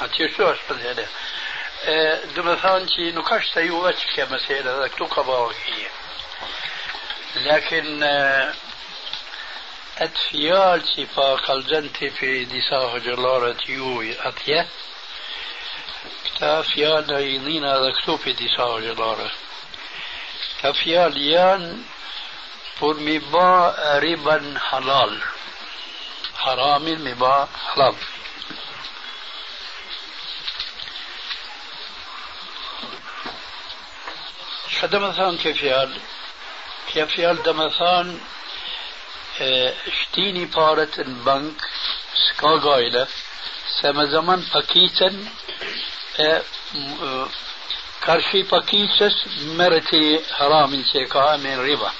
[0.00, 1.08] هاتشو اشبن هذا
[1.82, 5.90] dhe me thanë që nuk është të ju veç kjo mësele dhe këtu ka bëhë
[7.36, 8.02] لكن
[10.02, 13.90] atë fjalë që pa kalzën të për disa hëgjëllarët ju
[14.28, 14.62] atje
[16.26, 19.36] këta fjalë i dhina dhe këtu për disa hëgjëllarët
[20.46, 21.70] këta fjalë janë
[22.80, 23.50] për mi ba
[24.04, 25.14] riban halal
[26.44, 27.34] haramin mi ba
[27.66, 28.00] halal
[34.86, 35.98] دمثان آه، كيف يال
[36.92, 38.20] كيف يال دمثان
[39.86, 41.60] اشتيني بارة البنك
[42.14, 43.06] سكاغايلة.
[43.80, 45.26] سما زمان باكيتا
[46.20, 46.42] آه،
[48.02, 49.10] كارشي آه، باكيتا
[49.42, 51.90] مرتي هرامي سيكا من ربا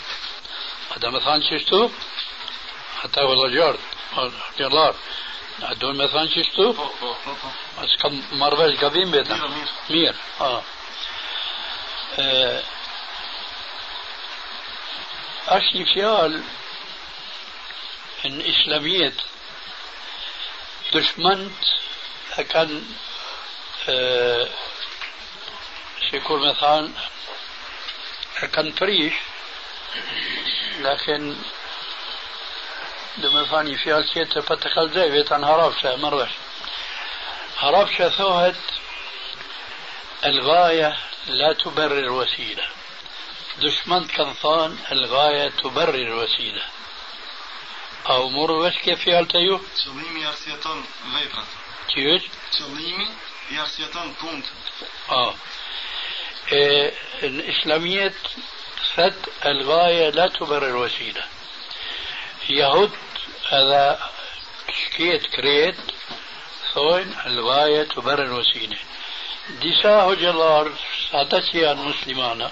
[0.96, 1.90] هذا مثلا شستو
[3.02, 3.78] حتى والله جار
[4.58, 4.94] جلار.
[5.62, 6.72] هذا مثلا شستو
[7.82, 9.40] بس كم مرباش قبيم بيتا
[9.90, 10.62] مير آه.
[12.18, 12.62] آه،
[15.48, 16.42] أخي فيال
[18.24, 19.12] من إسلامية
[20.94, 21.52] دشمنت
[22.38, 22.82] لكن
[23.88, 24.48] آه،
[26.12, 26.92] شكور مثلا
[28.42, 29.14] لكن تريش
[30.80, 31.36] لكن
[33.18, 36.30] دم فاني في الكيت فتخل زي بيت عن هرافشة مرش
[37.58, 38.56] هرافشة ثوهت
[40.24, 40.96] الغاية
[41.26, 42.64] لا تبرر الوسيلة
[43.58, 46.62] دشمنت كان ثان الغاية تبرر الوسيلة
[48.06, 50.78] أو مر بس كيف فعلت أيوه؟ Qëllimi arsjeton
[51.14, 51.48] veprat.
[51.94, 52.22] كيف؟
[52.56, 53.06] Qëllimi
[53.50, 54.44] i arsjeton punët.
[55.10, 55.34] آه
[56.52, 58.14] إيه الإسلامية
[58.96, 61.24] ثت الغاية لا تبرر الوسيلة
[62.50, 62.90] يهود
[63.48, 64.10] هذا
[64.84, 65.76] شكيت كريت
[66.74, 68.76] ثوين الغاية تبرر الوسيلة
[69.48, 70.72] ديساه جلار
[71.10, 72.50] سادتي المسلمان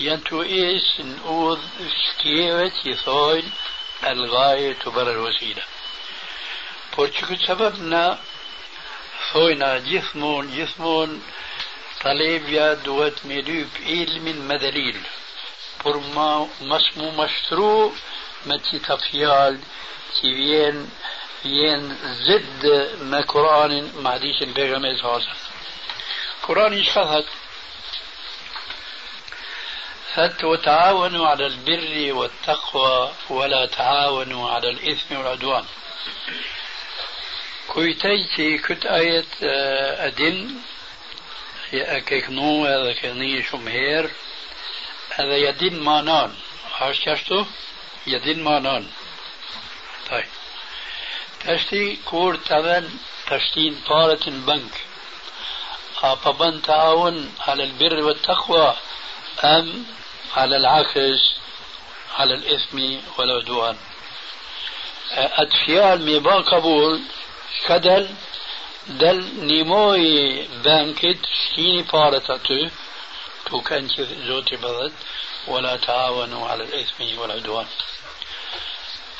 [0.00, 1.58] ينتو إيس نقول
[2.04, 3.50] شكيوت يثوين
[4.04, 5.62] الغاية تبرر الوسيلة
[6.92, 8.02] por që këtë sebeb në
[9.30, 11.14] thojna gjithmon, gjithmon
[12.02, 14.98] talebja duhet me lyp ilmin me delil
[15.80, 17.70] por ma, mas mu mashtru
[18.50, 19.56] me qita fjal
[20.18, 20.84] që vjen
[21.46, 21.88] vjen
[22.26, 22.68] zid
[23.14, 24.92] me Kur'anin me
[26.42, 27.26] çka thot
[30.14, 35.64] ثت وتعاونوا على البر والتقوى ولا تعاونوا على الإثم والعدوان.
[37.68, 39.24] كويتيتي كت آية
[40.06, 40.54] أدن
[42.08, 44.10] كيكنو هذا كني شمهير
[45.10, 46.30] هذا يدين مانان
[46.80, 47.44] عاش كشتو؟
[48.06, 48.86] يدين مانان
[50.10, 50.30] طيب.
[51.40, 54.74] تشتي كور تمن تشتين طارة البنك
[56.02, 58.74] أبا تعاون على البر والتقوى
[59.44, 59.84] أم
[60.36, 61.20] على العكس
[62.18, 63.76] على الإثم والعدوان
[65.12, 67.00] أتفيال ميبا قبول
[67.66, 68.08] كدل
[68.88, 71.18] دل نيموي بانكت
[71.54, 72.68] شيني بارتاتو
[73.46, 73.62] تو
[73.98, 74.92] زوتي بضد
[75.46, 77.66] ولا تعاونوا على الإثم والعدوان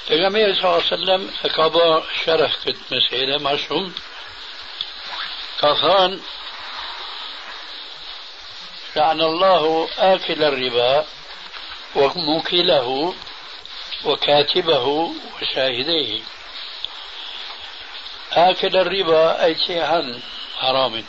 [0.06, 1.84] Pejgamberi sa sallam e ka bë
[2.20, 3.92] sharh këtë mesele ma shumë
[5.60, 6.18] ka thënë
[8.96, 11.06] لعن الله آكل الربا
[11.94, 13.14] وموكله
[14.04, 15.12] وكاتبه
[15.42, 16.20] وشاهديه.
[18.32, 19.82] آكل الربا أي شيء
[20.58, 21.04] حرام.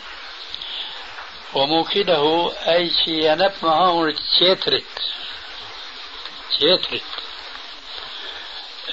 [1.53, 3.91] وموكله أي شيء ينب معه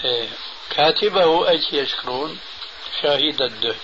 [0.05, 0.29] إيه.
[0.71, 2.41] كاتبه أي شيء يشكرون.
[3.03, 3.75] شاهدة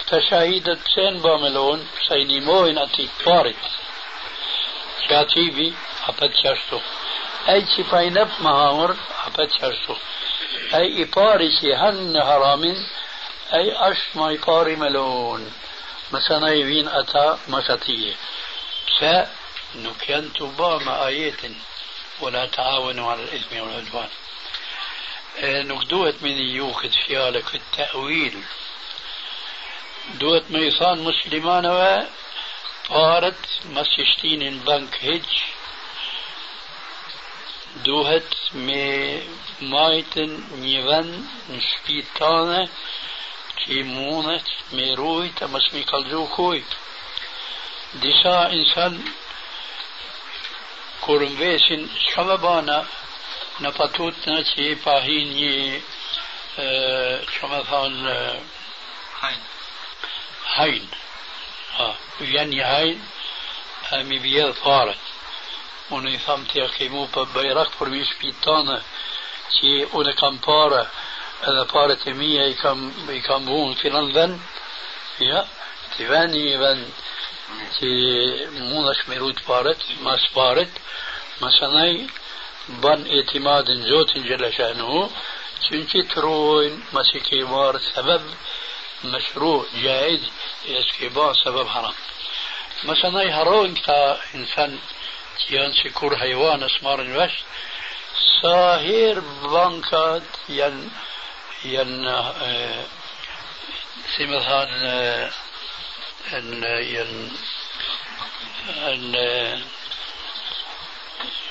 [0.00, 1.88] كتشاهدة سين باملون.
[2.08, 3.56] سينيموين أتي بارت
[10.72, 12.78] Ai i pari që hanë në haramin,
[13.56, 15.48] ai është ma i pari me lonë.
[16.12, 18.14] Mësa na i vinë ata mas atije.
[18.86, 19.14] Pse
[19.82, 21.56] nuk janë të ba me ajetin
[22.20, 24.08] ولا تعاونوا على الإثم والعدوان
[25.38, 27.40] Eh, Nuk duhet me një ju këtë fjale,
[32.90, 35.26] me parët, mas që shtinin bank heq,
[37.84, 39.22] duhet me
[39.60, 40.32] majtën
[40.62, 41.14] një vend
[41.50, 42.68] në shpitë tane,
[43.60, 46.64] që i mundet me rujt, a mas me kalgju kuj.
[48.02, 48.98] Disa insan,
[51.00, 52.80] kur më vesin, shka më bana,
[53.60, 55.54] në patut në që i pahin një,
[57.30, 58.16] që më thonë,
[59.20, 59.48] Hajnë.
[60.56, 61.09] hajn.
[62.20, 63.00] يعني عين
[63.92, 64.98] امي بيض فارت
[65.90, 68.82] وني فهم تيخي مو بيرك فرميش بيتانا
[69.60, 70.90] تي أنا كم بارة
[71.48, 74.40] أنا بارة مية يكم يكم بون في لندن
[75.20, 75.48] يا
[75.98, 76.90] تباني بان
[77.80, 77.90] تي
[78.50, 80.72] مونش ميروت فارت ما سبارت
[81.40, 82.06] ما سناي
[82.68, 85.10] بان اعتماد جوت جل شأنه
[85.70, 88.20] چونکه تروین مسیحی وار سبب.
[89.04, 90.20] مشروع جائز
[90.64, 91.92] يسكيبا سبب حرام.
[92.84, 94.78] مثلا يهرون كتا إنسان
[95.48, 97.32] تيان سكور حيوان أسمار وش
[98.42, 100.90] ساهر بانكات ين
[101.64, 102.84] ين آه
[104.20, 105.30] مثلا آه
[106.32, 107.32] إن ين
[108.68, 109.62] إن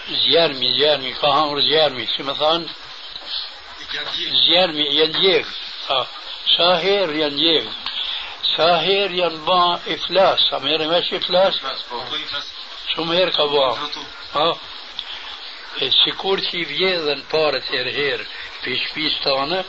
[0.09, 2.65] زيارمي زيارمي كهامر زيارمي مثلا
[4.47, 5.45] زيارمي ينجيك
[5.89, 6.07] آه.
[6.57, 7.65] ساهر يان ييغ
[8.57, 10.39] ساهر يان با إفلاس.
[10.51, 11.61] سمير ماشي إفلاس؟
[12.95, 13.89] شو مهير كبا.
[14.35, 14.57] آه.
[16.05, 18.27] سيكور شي فيذن بارت يا الهير
[18.63, 19.63] بيش بيش تانا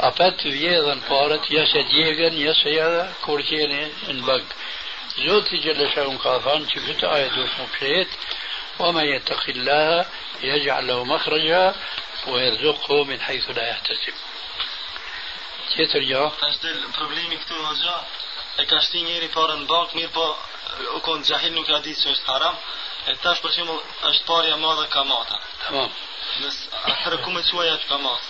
[0.00, 1.50] افات فيذن بارت.
[1.50, 4.42] يا سيديغن يا سيادة كورتيني إن بق.
[5.26, 6.68] زوتي جل شاون كافان.
[6.68, 8.08] شفت آية دوش مبشيت
[8.78, 10.06] وما يتق الله
[10.42, 11.74] يجعل له مخرجا.
[12.26, 14.14] ويرزقه من حيث لا يحتسب.
[15.74, 17.96] Tjetër jo Tash del problemi këtu hoxha,
[18.60, 20.26] e ka shti njëri parën në bank, mirë po
[20.96, 22.56] u konë gjahil nuk e di që është haram,
[23.10, 25.38] e tash për shembull është parja madhe kamata.
[25.66, 25.90] tamam
[26.42, 28.28] Nës atëherë ku me quaj atë kamat?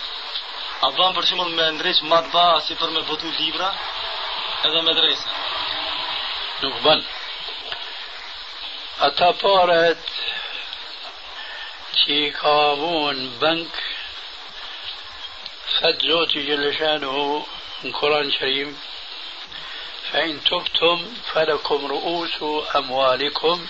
[0.85, 3.69] A ban për shembull me ndreq matba si për me botu libra
[4.67, 5.29] edhe me dresa.
[6.63, 7.01] nuk bën
[9.07, 10.11] ata paret
[11.99, 13.79] që i ka vuën bank
[15.69, 17.45] سد زوجي جل شأنه
[17.83, 18.79] من قرآن كريم
[20.11, 23.67] فإن تبتم فلكم رؤوس أموالكم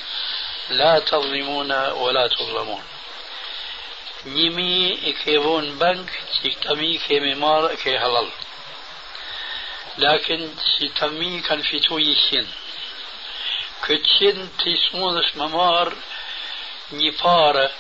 [0.69, 2.83] لا تظلمون ولا تظلمون.
[4.25, 6.09] نيمي كيفون بنك
[6.41, 8.29] تيكتمي كيمي مار كي هلال
[9.97, 12.47] لكن تيكتمي كان في توي سين.
[13.83, 15.93] كتشين تيسمونش ممار
[16.91, 17.71] نيبار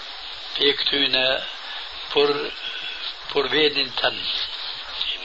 [0.59, 1.45] بيكتونا
[2.15, 2.51] بر
[3.33, 4.25] për vedin tënë,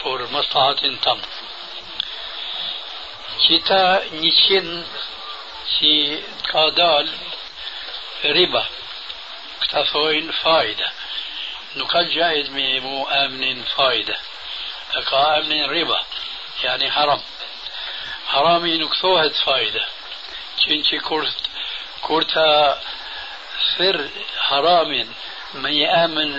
[0.02, 1.26] për mëstahatin tënë.
[3.44, 3.82] Qita
[4.20, 4.32] një
[5.74, 5.92] që
[6.48, 8.62] ka dalë riba,
[9.62, 10.88] këta thojnë fajda.
[11.76, 12.02] Nuk ka
[12.56, 14.16] me mu amnin fajda.
[14.96, 16.00] E ka amnin riba,
[16.62, 17.22] yani haram.
[18.32, 19.84] Harami nuk thohet fajda.
[20.64, 21.28] Qënë që kur,
[22.02, 22.24] kur
[24.48, 25.09] haramin
[25.62, 26.32] me një amën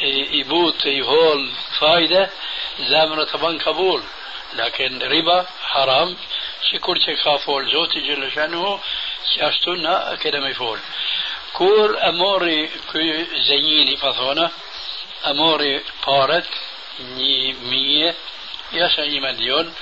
[0.00, 2.30] يبوت يهول فايدة
[2.78, 4.02] زامنة طبعا قبول
[4.54, 6.16] لكن ربا حرام
[6.72, 8.80] شكور شكافول زوتي جل شانه
[9.36, 10.78] شاشتونا كده يفول
[11.52, 14.50] كور أموري كي زيني فثونا
[15.26, 16.48] أموري بارت
[17.00, 18.14] ني مية
[18.72, 19.74] يسا يمديون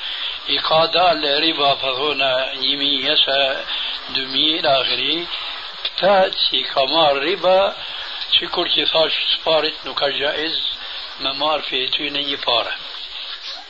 [0.51, 3.65] إقادة لربا فثونا نيمي يسا
[4.17, 5.27] دمي إلى آخره
[5.99, 7.77] تاتي كمار ربا
[8.33, 10.63] شي كل كي صارش صفارت نو كان جائز
[11.21, 12.37] ما مار في توين اي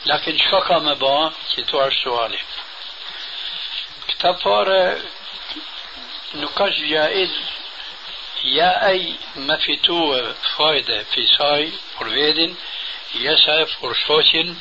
[0.05, 2.39] لكن شكا ما با كي توعش سوالي
[4.07, 5.01] كتاب فارة
[6.35, 6.47] نو
[6.81, 7.31] جائز
[8.43, 12.55] يا اي ما في تو فايدة في ساي فور فيدن
[13.15, 14.55] يسا فور شوشن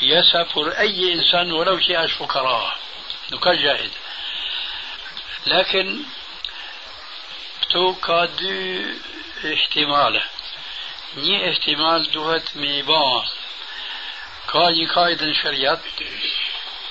[0.00, 2.78] يسا فور اي انسان ولو شي اش فقراء
[3.30, 3.90] نو جائز
[5.46, 6.04] لكن
[14.50, 15.86] Ka një kajtë në shëriat,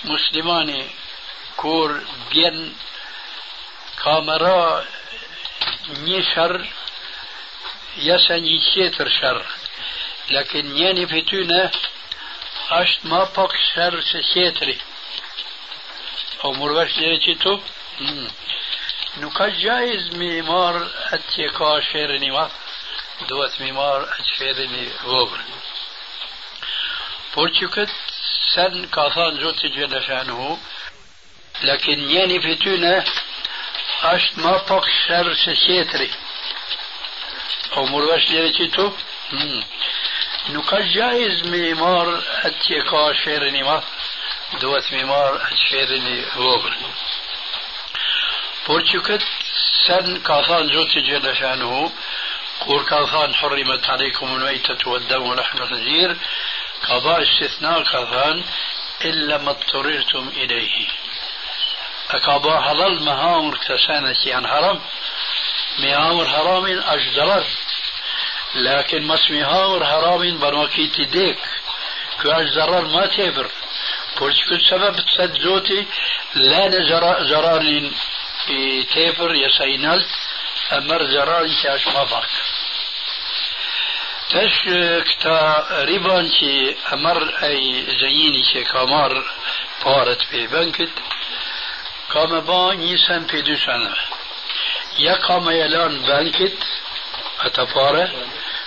[0.10, 0.82] muslimani
[1.62, 1.94] kur
[2.32, 2.58] bjen
[4.02, 4.62] ka më ra
[6.06, 6.54] një shër,
[8.08, 9.42] jasa një qeter shër.
[10.34, 11.64] Lakin njeni për tyne
[12.82, 14.78] është ma pak shër se qetri.
[16.46, 17.54] O mërvesh njëre që tu?
[19.18, 22.50] نقد جائز ميمار اتيكا شيرني ما
[23.30, 25.40] دوت ميمار اتشيرني غوبر
[27.36, 27.90] بورتشوكت
[28.56, 30.58] سن كاثان جوتي جل شانه
[31.64, 33.06] لكن يعني فتونة
[34.04, 35.34] اشت ما فوق شر
[35.68, 36.12] سيتري
[37.78, 38.92] أو مرغش ليرتي تو
[40.50, 43.84] نقد جائز ميمار اتيكا شيرني ما
[44.62, 46.74] دوت ميمار اتشيرني غوبر
[48.66, 49.24] فورتشوكت
[49.88, 51.92] سن كاثان زوتي جل شانه.
[52.60, 56.18] قول كاثان حرمت عليكم الميتة والدم ونحن الخنزير.
[56.90, 58.44] قضاء استثناء كاثان
[59.06, 60.88] إلا ما اضطررتم إليه.
[62.12, 64.82] أكابا حلال مهامر كتسانتي عن حرام.
[65.80, 67.46] مهامر حرام أجدرر
[68.56, 71.40] لكن مس مهامر حرام بنوكي تديك
[72.22, 73.48] كو أجدرر ما تبر.
[74.16, 75.88] فورتشوكت سبب تسد زوتي
[76.36, 76.70] لا
[77.24, 77.94] زرارين
[78.46, 80.06] في تيفر يا سينال
[80.74, 82.30] أمر زران كي أشمابك
[84.30, 84.58] تش
[85.10, 89.24] كتا ريبان كي أمر أي زيني كي كامار
[89.86, 90.90] بارت في بنكت
[92.14, 93.94] كام با نيسان في دو سنة
[95.00, 96.58] يا كام يلان بنكت
[97.42, 98.12] أتا بارة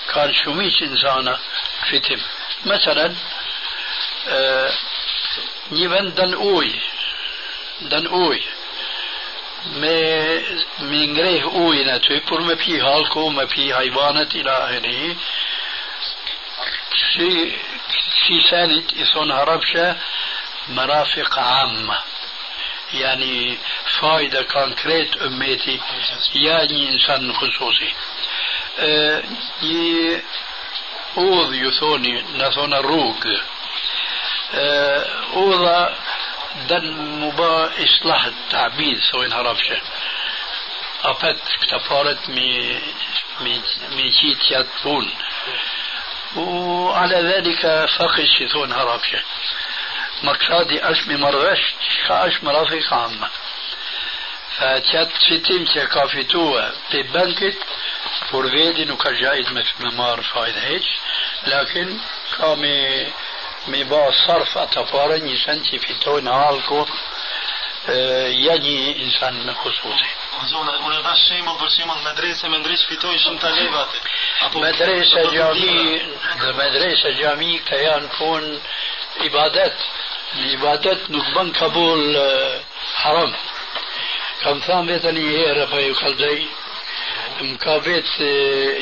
[0.10, 1.36] ka në shumic insana
[1.90, 2.24] fitim
[2.66, 3.16] Meselen
[5.72, 6.70] një vend dën uj
[7.94, 8.40] dën uj
[9.66, 10.40] مي
[10.80, 15.16] من غريه اوينا توي ما في هالكو ما في حيوانات إلى اخره
[17.14, 17.52] شي
[18.28, 19.96] شي سانت اسون هربشة
[20.70, 21.98] مرافق عامة
[22.94, 23.58] يعني
[24.00, 25.80] فايدة كونكريت اميتي
[26.36, 27.94] يعني انسان خصوصي
[28.80, 30.22] اي
[31.18, 33.28] اوض يثوني نثون الروك
[35.34, 35.96] اوضا
[36.56, 36.92] دن
[37.22, 39.82] مبا إصلاح التعبيد سوين هربشة
[41.04, 42.80] أبت كتفارت مي
[43.42, 43.62] مي
[43.96, 45.12] مي جيت يدفون
[46.36, 49.22] وعلى ذلك فقش يثون هربشة
[50.24, 51.74] مقصدي أش مرغش
[52.10, 53.30] أش مرافق عامة
[54.58, 57.58] فقد fitim që ka fitua pe bankit
[58.30, 60.24] por vedi nuk ka gjajt me, me marë
[63.68, 66.86] می با صرف اتفاره نیشن چی پی تو نهال کو
[68.30, 70.06] یعنی انسان می خصوصی
[74.56, 76.02] مدرسه جامی
[76.42, 78.62] در مدرسه جامی که یان پون
[79.26, 79.74] عبادت
[80.54, 82.18] عبادت نکبن قبول
[82.96, 83.36] حرام
[84.44, 86.48] کم ثان بیتنی یه رفعی خلدهی
[87.42, 88.20] مکابیت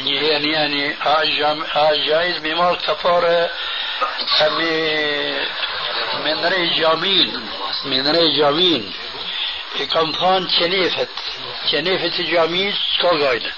[0.03, 3.51] نیهان یعنی آج جایز بیمار تفاره
[8.37, 8.85] gjamin
[9.79, 11.23] i kam thënë qenefet
[11.69, 13.51] qenefet i gjamin s'ka gajde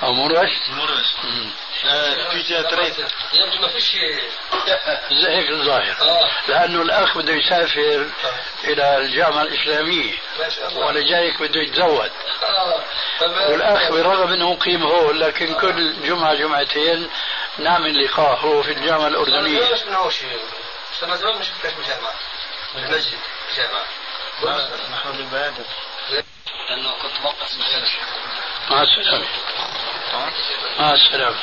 [0.00, 0.76] a murë është?
[0.78, 1.32] Murë është.
[2.30, 3.04] Pyetja e tretë.
[3.60, 3.96] ما فيش
[5.28, 5.96] هيك الظاهر
[6.48, 8.06] لأنه الأخ بده يسافر
[8.64, 10.12] إلى الجامعة الإسلامية
[10.74, 12.10] ولا جايك بده يتزود
[13.20, 17.08] والأخ برغم أنه مقيم هو لكن كل جمعة جمعتين
[17.60, 19.70] نعمل لقاء هو في الجامعة الأردنية.
[19.70, 20.40] ليش من أول شيء؟
[21.02, 22.14] أنا زمان ما شفتك بالجامعة.
[22.74, 23.18] بالمسجد
[23.50, 23.84] الجامعة
[24.90, 25.64] نحن بالبادر
[26.10, 27.56] لأنه كنت موقف
[28.70, 29.26] مع السلامة.
[30.78, 31.36] مع السلامة.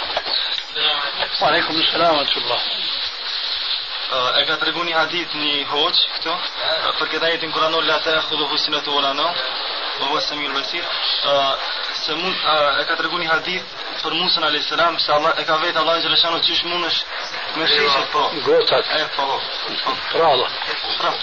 [1.42, 2.62] وعليكم السلام ورحمة الله.
[4.08, 6.36] E ka tregu një hadith një hoq këto
[7.00, 9.26] Për këtë ajetin kuranor La të e khudhu husinat u ola no
[10.00, 10.86] Vë vë Samir Basir
[12.08, 12.36] Se mund
[12.80, 14.68] E ka tregu një hadith Për Musën a.s.
[15.04, 18.94] Se Allah, e ka vetë Allah në Gjeleshanu Qysh mund është Me shishet po Gotat
[18.96, 19.28] E po
[20.14, 20.48] Prala
[21.02, 21.14] Pra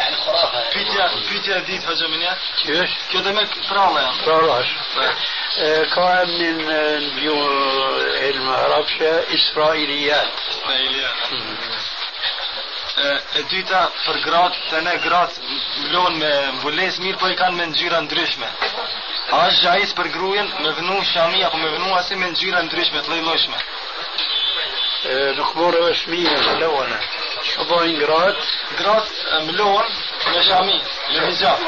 [0.00, 4.72] يعني خرافة Pytja Pytja e ditë hëgjë minja كيف؟ Kjo dhe me pralla janë pralash
[5.94, 7.36] كان من نبيو
[8.30, 10.32] المهربشة إسرائيليات
[10.68, 11.89] E
[13.49, 15.41] dyta për gratë, të ne gratë
[15.89, 18.47] mlon me mbules mirë, po i kanë me ngjyra ndryshme.
[19.35, 23.01] A është gjajis për grujen me vënu shami apo me vënu asi me ngjyra ndryshme
[23.01, 23.57] të lloj-llojshme.
[25.37, 26.99] nuk morë është mirë të lëvëna.
[27.45, 28.45] Që bojnë gratë,
[28.79, 29.91] Gratë e mlon
[30.31, 30.79] me shami,
[31.13, 31.59] me hijab.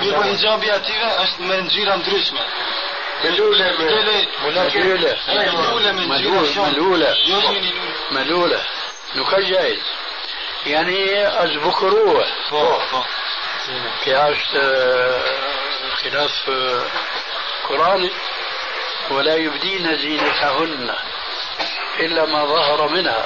[0.00, 2.44] Mirë po hijabi ative është me ngjyra ndryshme.
[3.24, 6.72] ملولة Dele, ملولة e lule me ngjyra shumë.
[6.72, 7.96] ملولة Jo është me një lule.
[8.10, 8.60] ملولة
[9.14, 9.80] Nuk ka gjajz.
[10.65, 11.27] يعني
[12.49, 13.05] po.
[14.05, 14.37] كاش
[16.03, 16.49] خلاف
[17.69, 18.09] قرآن
[19.09, 20.95] ولا يبدين زينتهن
[21.99, 23.25] إلا ما ظهر منها.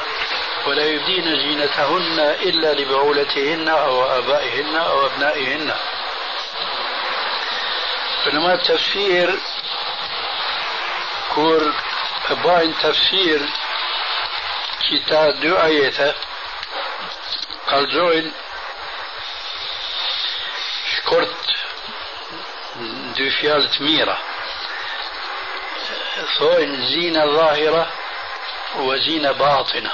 [0.67, 5.73] ولا يبدين زينتهن إلا لبعولتهن أو آبائهن أو أبنائهن.
[8.25, 9.39] بينما التفسير
[11.35, 11.73] كور
[12.29, 13.41] باين تفسير
[14.89, 15.55] كتاب دو
[17.75, 18.31] قال الزول
[20.95, 21.35] شكرت
[23.17, 24.17] دوشيال تميرة
[26.39, 27.91] ثوين زينة ظاهرة
[28.75, 29.91] وزينة باطنة.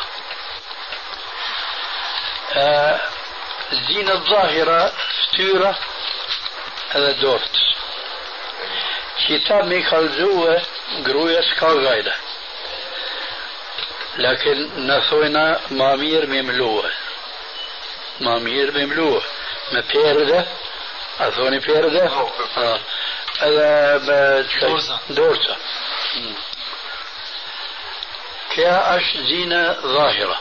[2.54, 3.00] آه،
[3.72, 4.94] الزينة الظاهرة
[5.28, 5.80] ستيرة
[6.90, 7.58] هذا دورت.
[9.28, 10.62] كتاب ميخال زوة
[11.06, 12.14] قروية سكال
[14.18, 17.01] لكن نثوينا مامير مملوه.
[18.22, 19.22] ما mluë
[19.74, 20.40] me perde
[21.20, 22.04] a thoni perde
[23.46, 24.20] edhe me
[25.18, 25.56] dorsa
[28.56, 30.40] كيا أش زينة ظاهرة.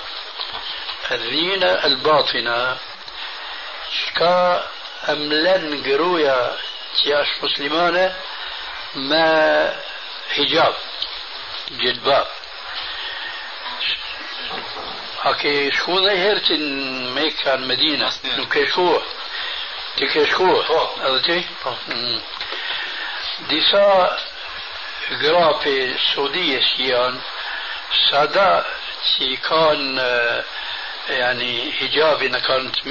[1.12, 2.76] الزينة الباطنة.
[3.92, 4.64] شكا
[5.08, 6.56] أملن قرويا
[6.96, 8.14] تياش مسلمانة.
[8.94, 9.72] ما
[10.36, 10.74] حجاب.
[11.70, 12.26] جلباب.
[15.22, 18.08] A ke shku dhe herë që në Mekka, në Medina?
[18.38, 18.86] Nuk ke shku?
[19.96, 20.48] Ti ke shku?
[20.68, 20.80] Po.
[21.08, 21.38] Edhe ti?
[21.62, 21.74] Po.
[21.92, 22.20] Mm.
[23.50, 23.84] Disa
[25.20, 25.76] grape
[26.12, 27.20] Saudijes janë,
[28.08, 28.48] sada
[29.10, 30.08] që i kanë
[31.18, 32.82] yani hijabin e kanë të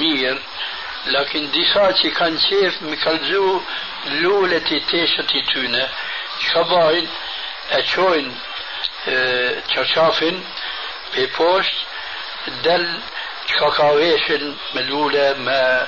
[12.46, 13.00] دل
[13.46, 15.86] شكاويشن ملولة ما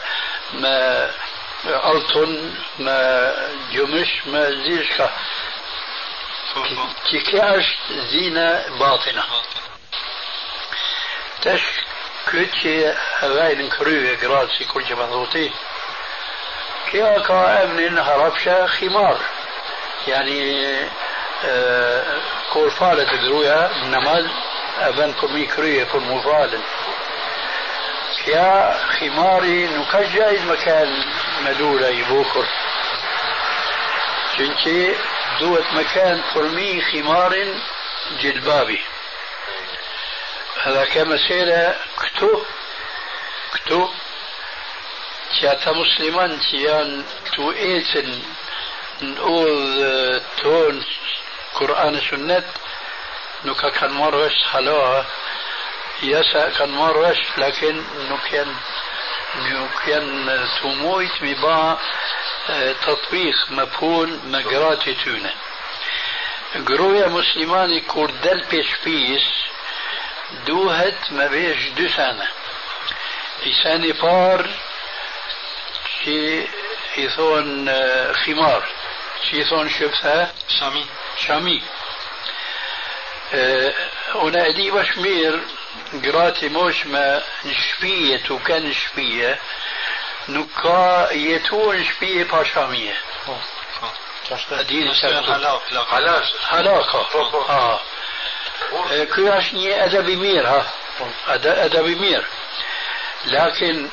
[0.53, 1.11] ما
[1.65, 3.33] ألطن ما
[3.73, 5.11] جمش ما زيشكا.
[7.11, 9.25] كيكاش زينة باطنة.
[11.43, 11.63] تش
[12.31, 12.93] كوتشي
[13.23, 15.51] هواين كروي جراسي كل ضوطي
[16.91, 19.21] كيا كا امن هربشة خمار.
[20.09, 20.67] يعني
[21.45, 22.21] آه
[22.53, 23.13] كورفالة
[23.85, 24.52] نماز أبن
[25.21, 26.63] كمي كريه كن مفالن
[28.27, 31.05] يا خماري نكجايز مكان
[31.45, 32.47] مدولة يبوكر.
[34.39, 34.95] چونكي
[35.41, 37.55] دوت مكان فرمي خمار
[38.21, 38.81] جلبابي.
[40.63, 42.43] هذا كما سيرة كتو
[43.55, 43.89] كتو
[45.43, 47.05] تا مسلمان تيان
[47.37, 48.23] تو إيتن
[49.03, 50.85] نقول تون
[51.55, 52.45] قرآن سنة
[53.45, 55.07] نو كان مروش خلوها
[56.03, 58.55] يسا كان مروش لكن نو كان
[59.37, 61.79] نو كان تمويت ببا
[62.87, 65.35] تطبيق مفهوم مقراتي تونة.
[66.69, 69.23] قروية مسلماني كردل بيش بيس
[70.47, 72.29] دوهت ما بيش دوسانة.
[73.47, 74.51] لساني فار
[76.05, 76.47] شي
[76.97, 77.69] يثون
[78.15, 78.63] خمار.
[79.31, 80.87] شيثون شفتها؟ شامي.
[81.27, 81.63] شامي.
[84.15, 85.41] ونادي وشمير
[86.05, 89.39] قراتي موش ما نشبية وكان نشبية
[90.29, 92.95] نكا يتون نشبية باشامية.
[94.63, 94.89] دين
[95.93, 95.95] علاقة
[96.51, 96.99] علاقة
[97.51, 97.81] آه.
[99.05, 100.67] كي عشني أدبي مير ها.
[101.29, 102.27] أدبي مير.
[103.25, 103.89] لكن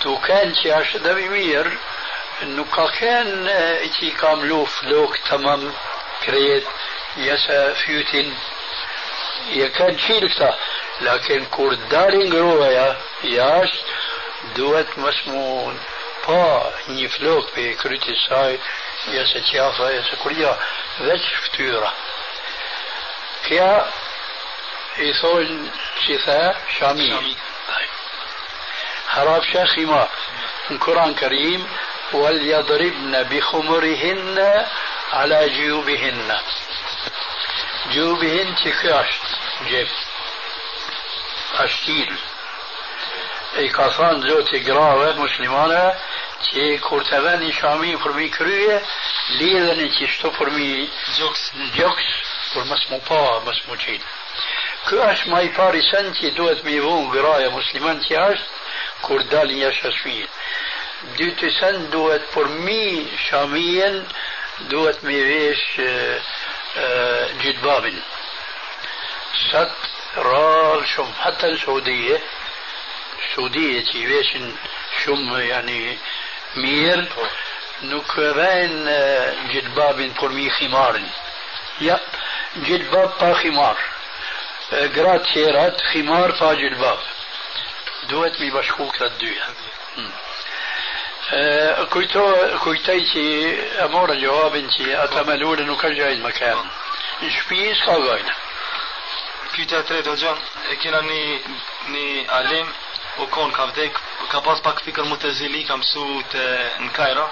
[0.00, 1.78] تو كان تي عش أدبي مير
[2.42, 2.64] انه
[3.00, 3.48] كان
[4.00, 5.72] تي كاملوف لوك تمام
[6.26, 6.64] كريت.
[7.16, 8.38] يسا فيوتين.
[9.50, 10.58] يكاد شيلكتا
[11.00, 13.70] لكن كوردارين غرويا ياش
[14.56, 15.80] دوات مسمون.
[16.28, 18.58] با نيفلوك في كريتي ساي.
[19.08, 20.58] يسا تيافا يسا كوريا.
[21.00, 21.92] ذات فتورة
[23.48, 23.86] كيا
[24.98, 25.68] إيثول
[26.06, 27.36] شيثا شامي.
[29.08, 30.08] حراب شاخي ما.
[30.70, 31.66] القرآن الكريم
[32.12, 34.66] وليضربن بخمرهن
[35.12, 36.38] على جيوبهن.
[37.90, 38.06] Kjo
[39.00, 39.32] është
[39.70, 39.90] gjep
[41.64, 42.12] ashtil
[43.62, 45.82] e ka thënë zoti grave muslimane
[46.46, 48.80] që kur të veni shami për mi krye
[49.38, 50.70] lidhen e që shto për mi
[51.18, 51.42] gjoks,
[51.76, 52.08] gjoks
[52.54, 54.20] për mës mu pa, mës mu qinë
[54.82, 58.62] Kjo është ma i pari sen që duhet me i vunë graja musliman që është
[59.06, 60.32] kur dalin jashtë shpijen.
[61.18, 64.00] Dytë sen duhet për mi shamien
[64.72, 65.68] duhet me vesh
[67.42, 67.92] جدباب
[69.52, 69.72] سات
[70.16, 72.20] رال شم حتى السعودية
[73.28, 74.36] السعودية تيبيش
[75.04, 75.98] شم يعني
[76.56, 77.08] مير.
[77.82, 81.00] نكوين آه، جدباب قرمي خمار.
[81.80, 82.00] يا
[82.56, 83.76] جدباب با خمار.
[84.72, 86.98] آه، قرات خمار فا جدباب
[88.08, 89.42] دوت مي بشكوك للدوية
[91.32, 92.22] Kujto,
[92.60, 93.22] kujtaj që
[93.80, 96.64] e morë gjawabin që ata me lule nuk ka gjajnë më kemë.
[97.22, 98.34] Në shpi s'ka gajnë.
[99.54, 100.34] Pyetja e tretë hoxha,
[100.72, 101.22] e kena një
[101.94, 102.04] një
[102.38, 102.68] alim
[103.24, 103.96] u kon ka vdek,
[104.28, 106.04] ka pas pak fikër mutezili, ka mësu
[106.34, 106.44] të
[106.84, 107.24] në Kajra,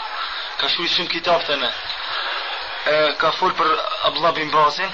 [0.62, 1.70] ka shkruaj shumë kitab të ne.
[2.88, 3.68] E, ka fol për
[4.08, 4.88] Abdullah bin Bazin,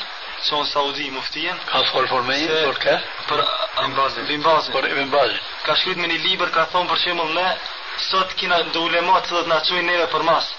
[0.49, 1.63] që në Saudi muftien.
[1.71, 2.99] Ka fol për me Se- për ka?
[3.31, 3.47] Për
[3.81, 4.27] bin Bazin.
[4.27, 4.75] Bin Bazin.
[4.75, 5.41] Për Ibn Bazin.
[5.63, 7.49] Ka shkruajt me një libër, ka thonë për shembull ne
[8.10, 10.52] sot kina do ulemat të na çojnë neve për mas.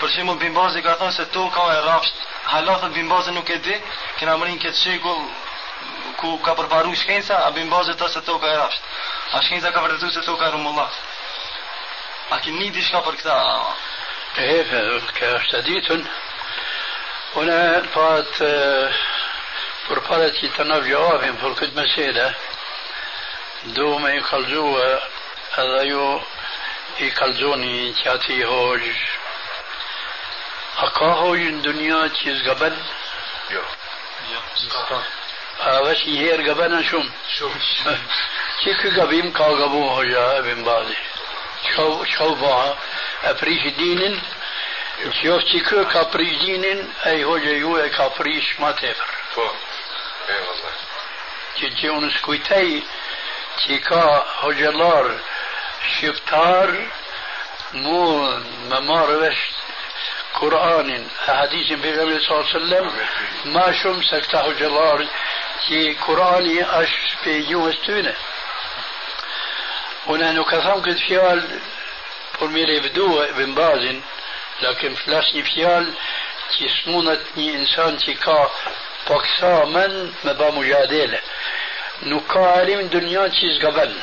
[0.00, 3.58] Për shembull bin Bazi ka thonë se toka e rrafsht, halatët bin Bazi nuk e
[3.58, 3.76] di,
[4.18, 5.22] kena mërin këtë shekull
[6.20, 8.82] ku ka përparu shkenca, a bin Bazi të se toka e rrafsht.
[9.32, 10.90] A shkenca ka vërtetu se toka e rumullah.
[12.30, 13.38] A ki një diçka për këta?
[14.38, 16.04] ايه كاستديتن
[17.36, 18.34] هنا فات
[19.88, 22.24] përpara që të në gjavim për këtë mesele,
[23.76, 24.10] du me
[26.99, 28.93] i kalzua edhe ju i kalzoni që ati hojë.
[30.77, 32.75] A ka hojë në dunia që zgaben?
[33.49, 33.61] Jo.
[35.63, 37.11] A veç një herë gabenën shumë?
[37.37, 37.97] Shumë.
[38.63, 40.97] Që kë gabim ka gabu hoxha e bin bazi?
[41.63, 42.75] Qka u baha?
[43.29, 44.19] E prish dinin,
[45.03, 48.73] që jo që kë ka prish dinin, e i hoxha ju e ka prish ma
[48.73, 49.11] tepër.
[49.35, 49.45] Po.
[50.27, 50.77] E vëllaj.
[51.53, 52.83] që që unë skujtej
[53.63, 54.03] që ka
[54.41, 55.11] hoxëllar
[56.01, 56.87] شفتار
[57.73, 58.21] مو
[58.69, 59.37] ما مارش
[60.33, 62.91] قرآن احاديث في صلى الله عليه وسلم
[63.45, 65.07] ما شم سكته جلال
[65.67, 66.89] كي قراني اش
[67.23, 68.15] في يوم استونه
[70.07, 71.59] هنا نكثم قد فيال
[72.39, 74.01] فرميري بدوه ابن بازن
[74.61, 75.93] لكن فلاسني فيال
[76.57, 78.49] كي سمونتني انسان كي كا
[79.09, 81.19] بقسامن مبا مجادله.
[82.03, 83.95] نكارم دنيا تشيز قبل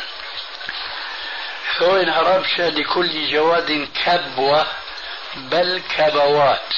[1.78, 4.66] فوين عربت لكل جواد كبوة
[5.36, 6.72] بل كبوات.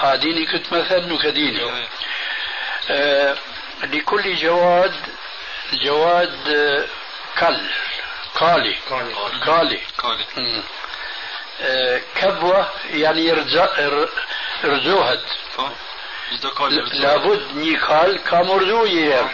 [0.00, 1.86] آه، عاديني كنت مثلا نكديني
[2.90, 3.36] آه،
[3.82, 4.94] لكل جواد
[5.72, 6.84] جواد آه،
[7.40, 7.60] كل
[8.40, 8.76] كالي.
[9.48, 9.80] كالي.
[12.20, 13.32] كبوة يعني
[14.64, 15.20] رزوهد
[16.92, 19.30] لابد نيكال كامرزوية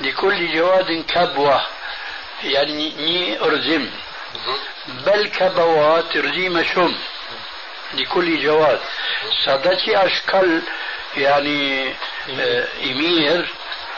[0.00, 1.66] لكل جواد كبوة
[2.44, 3.90] يعني ني أرزم.
[4.88, 6.94] بل كبوات رزيم شم.
[7.94, 8.80] لكل جواد.
[9.46, 10.62] صدتي أشكال
[11.16, 11.94] يعني
[12.40, 13.48] آه، إمير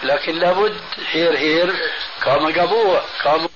[0.03, 0.80] لكن لابد
[1.11, 1.76] هير هير.
[2.24, 3.49] كما قبوة كما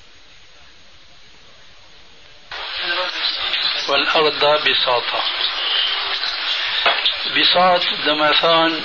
[3.89, 5.23] والأرض بساطة.
[7.37, 8.85] بساط دمثان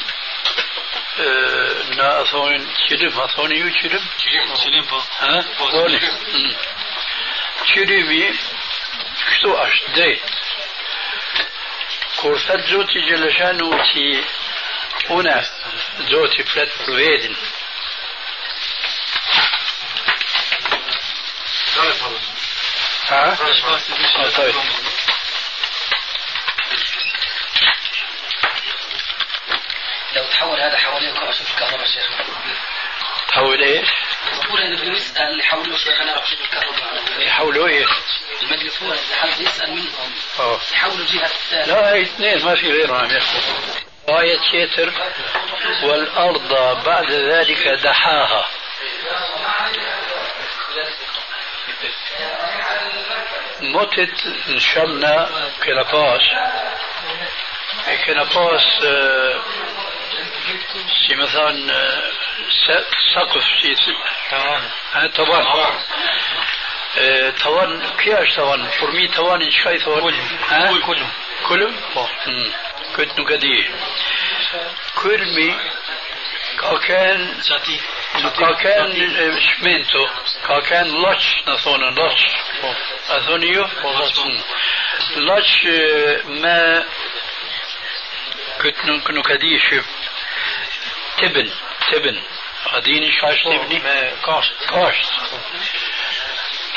[1.97, 4.03] na thonin qëllim, a thoni ju qëllim?
[4.63, 4.99] Çelim po.
[5.19, 5.31] Ha?
[5.39, 6.51] Mm.
[7.71, 8.21] Qëllimi,
[9.23, 10.37] kështu është drejt.
[12.19, 14.05] Kur thët Zoti Gjeleshanu që
[15.17, 15.37] une,
[16.11, 17.35] Zoti flet për vedin,
[23.11, 23.23] ha?
[23.35, 24.90] Ha,
[30.41, 32.27] تحول هذا حوالين رشيد الكهرباء شيخ
[33.27, 33.87] تحول إيش؟
[34.45, 37.89] بقول انه بدنا نسال اللي حولوا شيخنا رشيد الكهرباء يحولوا إيش؟
[38.41, 40.13] المجلس هو اللي حد يسأل منهم.
[40.39, 44.93] آه يحولوا جهة لا هي اثنين ما في غيرهم عم يحكوا آية شتر.
[45.83, 46.53] والأرض
[46.85, 48.47] بعد ذلك دحاها.
[53.61, 55.29] متت نشمنا
[58.05, 58.63] كنا باس
[60.51, 62.03] آه، شي مثلا آه،
[63.15, 63.75] سقف شي
[64.31, 64.61] تمام
[64.93, 65.43] ها طبعا
[66.97, 70.11] آه، طبعا كياش طبعا فرمي طبعا إيش طبعا
[70.49, 71.07] ها كله
[71.47, 71.75] كلهم
[72.27, 72.51] مم.
[72.95, 73.69] كنت نقديه
[75.03, 75.55] كلمي
[76.87, 77.41] كان
[78.63, 80.07] كان شمنتو
[80.69, 82.25] كان لاتش نثون لاتش.
[83.09, 83.67] أثونيو؟
[85.15, 85.65] لاتش.
[86.25, 86.85] ما.
[88.61, 89.83] كنت نقديه شب
[91.21, 91.49] تبن
[91.91, 92.21] تبن
[92.73, 93.79] أديني شاش تبني
[94.25, 95.11] كاشت كاشت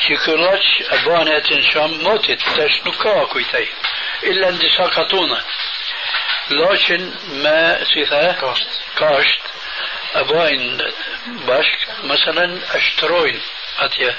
[0.04, 0.16] e
[1.38, 3.64] atë në sham motit, tash nuk ka kujtaj.
[4.28, 5.38] Illa në disa katuna.
[6.50, 7.06] Laqin
[7.40, 8.68] me, si the, Kasht.
[8.98, 9.54] kasht,
[10.14, 10.78] أباين
[11.26, 13.40] باشك مثلا أشتروين
[13.78, 14.16] أتيا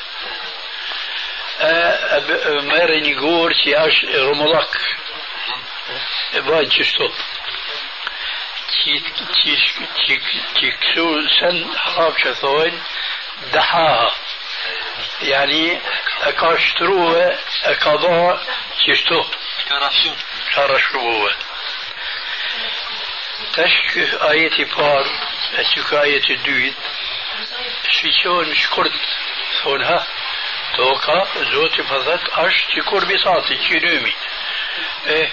[2.62, 4.82] مارني جور تي أش رمضك
[6.34, 7.35] أباين تشتو تي تي تي تي
[8.84, 9.56] تي تي
[10.06, 10.22] تي
[10.56, 12.84] تي كسو سن خاب شثوين
[13.54, 14.12] دحاها
[15.22, 15.82] يعني
[16.22, 18.42] اكاشتروه اكاضا
[18.88, 19.24] تشتو
[19.70, 20.12] كارشو
[20.56, 21.32] كارشو هو
[23.54, 25.06] تشك آيتي بار
[25.58, 26.76] تشك آيتي دويت
[27.90, 28.92] شيشون شكرت
[29.64, 30.08] ثونها
[30.76, 32.66] توكا زوتي فضلت اش
[33.06, 34.14] بساطي تشينومي
[35.08, 35.32] إيه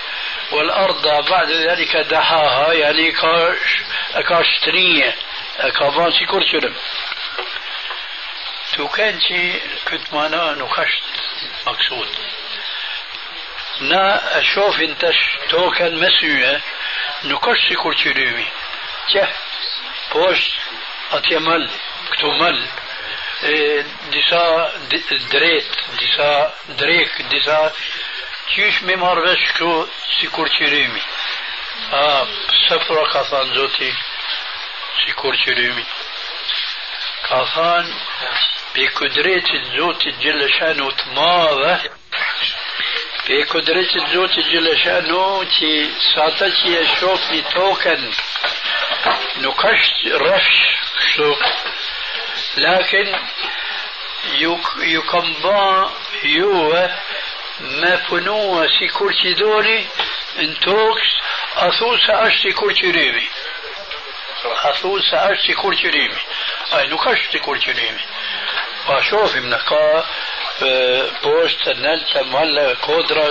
[0.53, 3.83] والأرض بعد ذلك دحاها يعني كاش
[4.15, 5.15] كاش كاشترية
[5.79, 6.75] كافانسي كورشلم
[8.77, 11.03] تو كانتي كنت مانا نخشت
[11.67, 12.09] مقصود.
[13.81, 15.17] نا أشوف انتش
[15.49, 16.61] تو كان مسيوة
[17.25, 18.47] نكش كورشلمي
[19.11, 19.29] جه
[20.15, 20.51] بوش
[21.13, 21.71] أتيمل
[22.13, 22.67] كتومل
[23.45, 24.73] آه، ديسا
[25.33, 25.67] دريت
[25.99, 27.73] ديسا دريك ديسا
[28.53, 29.73] qysh me marrë vesh këtu
[30.19, 30.49] si kur.
[31.93, 32.05] A,
[32.49, 33.91] pëse pra ka thanë zoti
[35.01, 35.85] si kur qyrimi.
[37.29, 37.97] Ka thanë,
[38.75, 41.75] pe këdretit zotit gjellëshanu të madhe,
[43.27, 47.21] في قدرة الزوت جل شأنه تي ساتتي يشوف
[47.55, 48.11] توكن
[49.39, 50.59] نقشت رفش
[51.17, 51.35] شو
[52.57, 53.15] لكن
[54.35, 55.91] يك يكمبا
[56.25, 56.97] يو ما
[58.11, 59.87] فنوة سي كورتي دوري
[60.39, 61.11] انتوكس
[61.57, 63.29] أثوس أشتي كورتي ريمي
[64.45, 66.21] أثوس أشتي كورتي ريمي
[66.73, 68.05] أي نقشت كورتي ريمي
[68.89, 70.05] وأشوف من قا
[71.23, 73.25] poshtë, të nëllë, të mallë, kodra,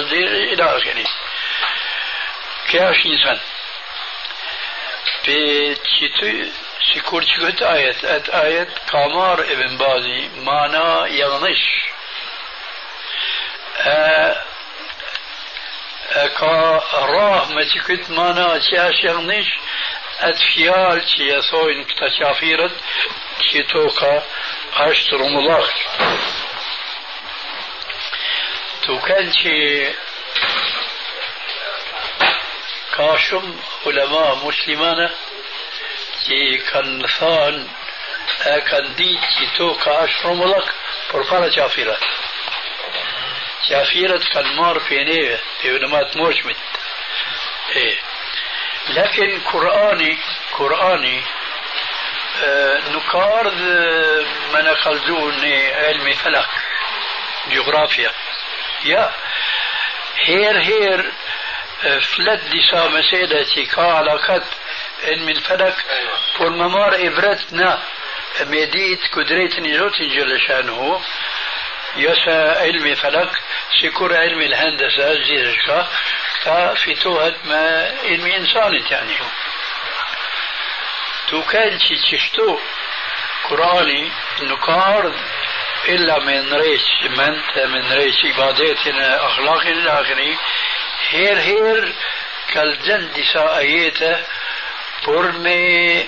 [0.54, 1.06] ila akhiri.
[2.70, 3.44] Kjo është një sënë.
[5.26, 5.38] Pe
[5.86, 6.32] që ty,
[6.88, 11.64] si kur që këtë ajet, atë ajet ka marë e bëmbazi, mana yanlış.
[11.68, 11.76] E,
[13.61, 13.61] e
[16.38, 16.56] ka
[17.14, 19.50] rah me që këtë mana që është yanlış,
[20.28, 22.76] atë fjalë që e thojnë këta qafirët,
[23.48, 24.14] që toka
[24.86, 26.08] është rumullakë.
[28.86, 29.56] Tu kanë që
[32.96, 33.54] ka shumë
[33.90, 35.08] ulema muslimane
[36.24, 36.40] që
[36.72, 37.62] kanë thanë
[38.52, 40.74] e kanë ditë që to ka është rumullak
[41.12, 42.12] për para qafirat.
[43.70, 46.56] سافيرة كالمار في نيفا في علمات موشمت
[47.76, 47.98] إيه.
[48.90, 50.18] لكن قرآني
[50.58, 51.24] قرآني
[52.44, 56.48] آه، نقارد آه، ما نخلدون علم فلك
[57.52, 58.12] جغرافيا.
[58.86, 59.12] يا
[60.26, 61.12] هير هير
[61.84, 64.44] آه، فلت لسا مسيدة قال قد
[65.04, 65.76] علم الفلك
[66.40, 67.08] فالممار أيوة.
[67.14, 67.82] إبرتنا
[68.42, 70.40] مديت قدرتني جوت جل
[71.96, 73.32] يسا علم فلك
[73.82, 75.88] سيكون علم الهندسة زيرشكا
[76.42, 79.14] ففتوهت ما علم إنسان يعني
[81.28, 82.60] تو كان تشتو
[83.50, 84.12] قرآني
[84.42, 85.16] نكارد
[85.90, 86.82] إلا من ريش
[87.18, 90.06] منت من ريش عباداتنا أخلاق إلى
[91.10, 91.94] هير هير
[92.54, 94.18] كالجن دسا آياته
[95.04, 96.08] por me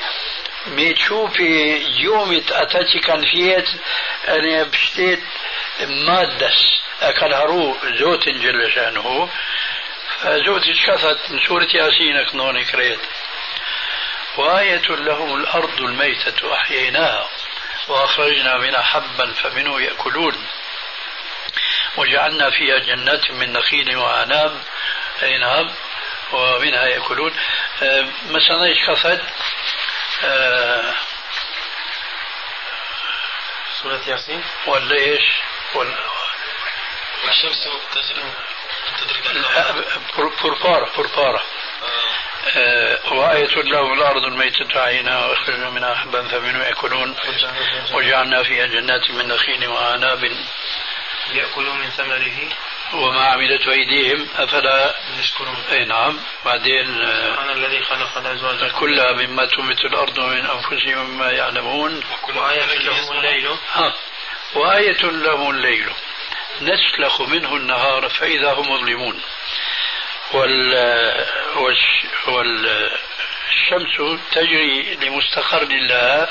[0.75, 1.51] me qupi
[1.97, 3.25] jumit ata që kanë
[4.73, 5.23] pështet
[7.99, 9.29] Zotin Gjellëshanhu
[10.45, 13.07] Zotin që ka thët në surit Yasin e kënoni kretë
[14.37, 17.29] وآية لهم الأرض الميتة أحييناها
[17.87, 20.47] وأخرجنا منها حبا فمنه يأكلون.
[21.97, 24.61] وجعلنا فيها جنات من نخيل وأعناب
[25.39, 25.71] نعم
[26.31, 27.33] ومنها يأكلون.
[28.29, 29.21] مثلا إيش خفت
[30.23, 30.93] آه،
[33.81, 35.23] سورة ياسين؟ ولا إيش؟
[35.75, 37.67] والشمس
[38.97, 39.45] تدرك
[40.41, 41.43] فرفارة فرفارة
[43.11, 47.15] وآية لهم الأرض الميتة عينها وأخرجنا منها حبا فمنه يأكلون.
[47.93, 50.31] وجعلنا فيها جنات من نخيل وأعناب.
[51.31, 52.49] يأكلون من ثمره.
[52.93, 55.63] وما عملت أيديهم أفلا؟ يشكرون.
[55.71, 56.19] أي نعم.
[56.45, 62.03] بعدين أنا الذي خلق الأزواج كلها مما تنبت الأرض من أنفسهم مما يعلمون.
[62.35, 63.47] وآية لهم الليل.
[63.73, 63.93] ها.
[64.55, 65.89] وآية لهم الليل.
[66.61, 69.21] نسلخ منه النهار فإذا هم مظلمون.
[70.33, 70.73] وال
[72.27, 73.97] والشمس
[74.31, 76.29] تجري لمستقر لها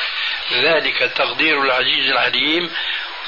[0.52, 2.70] ذلك تقدير العزيز العليم.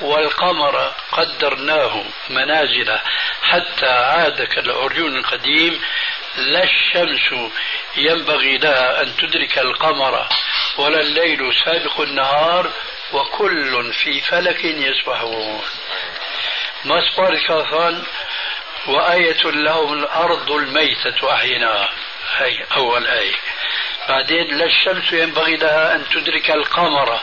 [0.00, 2.98] والقمر قدرناه منازل
[3.42, 5.80] حتى عاد كالعرجون القديم.
[6.36, 7.50] لا الشمس
[7.96, 10.28] ينبغي لها أن تدرك القمر
[10.78, 12.70] ولا الليل سابق النهار.
[13.14, 15.62] وكل في فلك يسبحون.
[16.84, 18.02] ما سبار كافان
[18.86, 21.88] وآية لهم الأرض الميتة أحيناها
[22.36, 23.34] هي أول آية
[24.08, 27.20] بعدين لا الشمس ينبغي لها أن تدرك القمر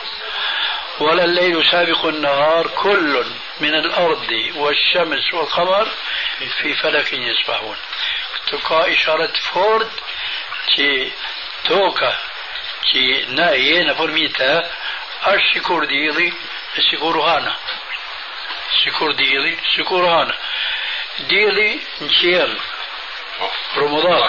[1.00, 3.24] ولا الليل سابق النهار كل
[3.60, 5.88] من الأرض والشمس والقمر
[6.62, 7.76] في فلك يسبحون.
[8.52, 9.90] تقا إشارة فورد
[10.76, 11.12] تي
[11.64, 12.16] toka
[12.92, 13.24] تي
[15.26, 16.32] نايين برميتا الشكور dielli
[16.78, 17.56] الشكور hana
[18.72, 20.34] الشكور dielli الشكور hana
[21.28, 22.58] ديلي نشيل
[23.76, 24.28] رمضان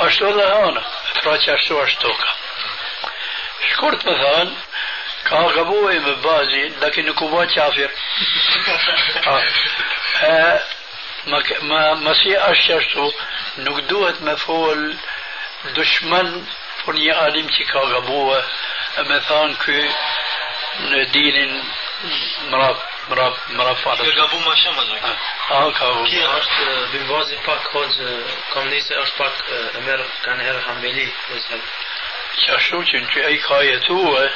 [0.00, 0.82] ashtu edhe hana,
[1.22, 2.30] pra që ashtu ashtu ka.
[3.68, 4.54] Shkurt më thanë,
[5.28, 7.90] ka gabuaj me bazi, lakin nuk u ba qafir.
[11.28, 13.04] Ma si është ashtu,
[13.66, 14.80] nuk duhet me fol
[15.76, 16.46] dushman
[16.84, 18.44] për një alim që ka gabua, e
[18.98, 19.88] مثلا كي
[21.12, 21.64] دين
[22.50, 22.76] مراب
[23.10, 25.16] مراب مراب فاضل كي غابو ما شمزك
[25.50, 26.50] آه كابو كي اشت
[26.92, 28.02] بالوازي باك خوز
[28.54, 29.32] كم نيسا اشت باك
[29.76, 31.60] أمر كان هر حميلي مثلا
[32.46, 34.28] شاشوشن كي اي خايتو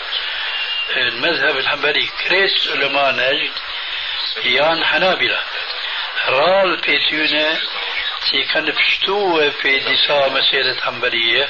[0.97, 3.53] المذهب الحنبلي كريس علماء نجد
[4.45, 5.41] يان حنابلة
[6.29, 7.61] رال بيتيونة
[8.31, 11.49] تي كان بشتو في ديسا مسيرة حنبلية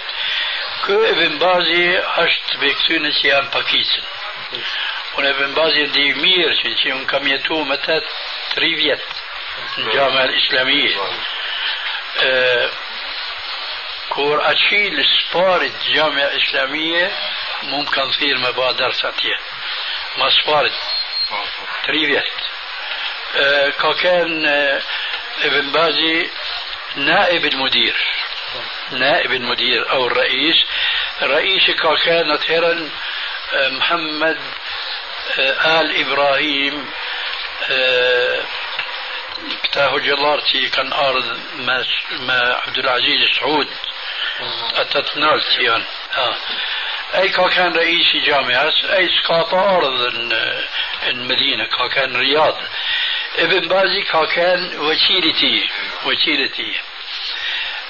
[0.87, 4.03] كو ابن بازي اشت بيكتونة يان باكيسن
[5.17, 7.95] Unë e bazi ndi mirë që, që unë kam jetu më të
[8.53, 9.15] tri vjetë
[9.81, 11.07] në gjama islamije.
[14.13, 17.09] kur aqil sparit gjama islamije,
[17.71, 19.39] mu më kanë thirë me ba dërës atje.
[20.19, 20.79] Ma sparit,
[21.89, 22.45] tri vjetë.
[23.81, 24.55] ka kanë
[25.45, 26.31] ابن بازي
[26.97, 27.97] نائب المدير
[28.91, 30.57] نائب المدير أو الرئيس.
[31.23, 31.71] رئيس
[32.05, 32.91] كان هيرا
[33.55, 34.39] محمد
[35.65, 36.91] آل إبراهيم
[39.63, 41.85] كتاه جلارتي كان أرض ما,
[42.21, 43.69] ما عبد العزيز سعود.
[44.75, 45.85] أتت نالتيان
[46.17, 46.37] آه.
[47.15, 50.13] أي كان رئيس جامعة أي سقاطة أرض
[51.07, 52.59] المدينة كان رياض.
[53.39, 54.03] ابن بازي
[54.35, 55.69] كان وكيلتي
[56.07, 56.73] وكيلتي.
[56.73, 56.96] آه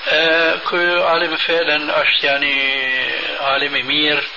[0.07, 2.83] عالم فعلا أش يعني
[3.41, 4.29] عالم مير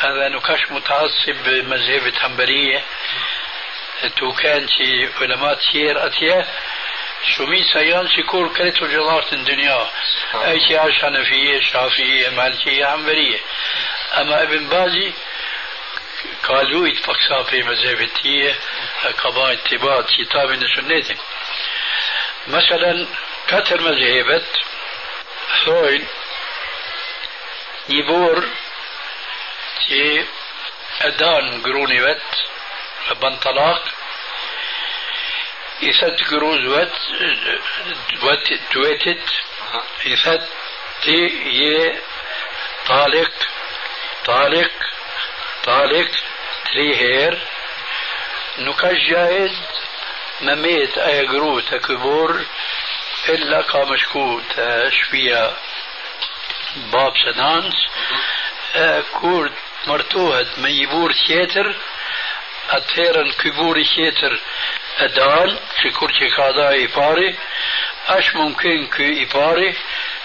[0.00, 2.84] هذا نكاش متعصب بمذهب الحنبلية
[4.16, 6.46] تو كان شي علماء تير أتيه
[7.36, 9.86] شمي سيان شكور كريتو جلارة الدنيا.
[10.34, 13.38] أي شيء عاش حنفية شافية مالكية حنبلية.
[14.16, 15.12] أما ابن بازي
[16.42, 18.54] قالوا يتفقسا في مذهب التيه
[19.18, 20.50] قضاء اتباع كتاب
[22.48, 23.06] مثلا
[23.48, 24.46] كتر مذهبت.
[25.64, 26.04] فويل
[27.88, 28.48] يبور
[29.88, 30.24] تي
[31.00, 32.22] أدان قروني وات
[33.10, 33.82] بنطلاق
[35.82, 36.92] يسد قروز وات
[38.22, 39.28] وات تويتت
[40.06, 40.48] يسد
[41.02, 41.26] تي
[41.62, 41.98] ي
[42.86, 43.32] طالق
[44.24, 44.70] طالق
[45.64, 46.10] طالق
[46.72, 47.38] تري هير
[48.58, 49.56] نكاش جايد
[50.40, 52.44] مميت أي قرو تكبور
[53.28, 54.60] إلا مشكوت
[54.90, 55.56] شفية
[56.92, 57.74] باب سنانس.
[58.76, 59.52] آه، كورد
[59.86, 61.74] مرتوهد من يبور سيتر
[62.70, 64.40] أتيرن كبور سيتر
[64.98, 66.70] أدان في كل شي قادا
[68.08, 69.74] أش ممكن كي إيباري؟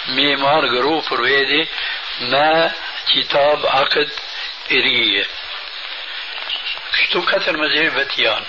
[0.07, 1.67] ميمار غرو فرويدي
[2.21, 2.71] ما
[3.13, 4.09] كتاب عقد
[4.71, 5.25] اريه
[6.93, 8.43] شتو كتر مزيد بتيان؟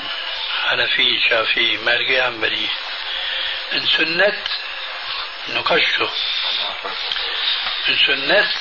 [0.72, 2.68] أنا في شافي مالقي عمري
[3.70, 4.42] Sünnet
[5.54, 6.08] nuk është kështu.
[7.86, 8.52] Në sünnet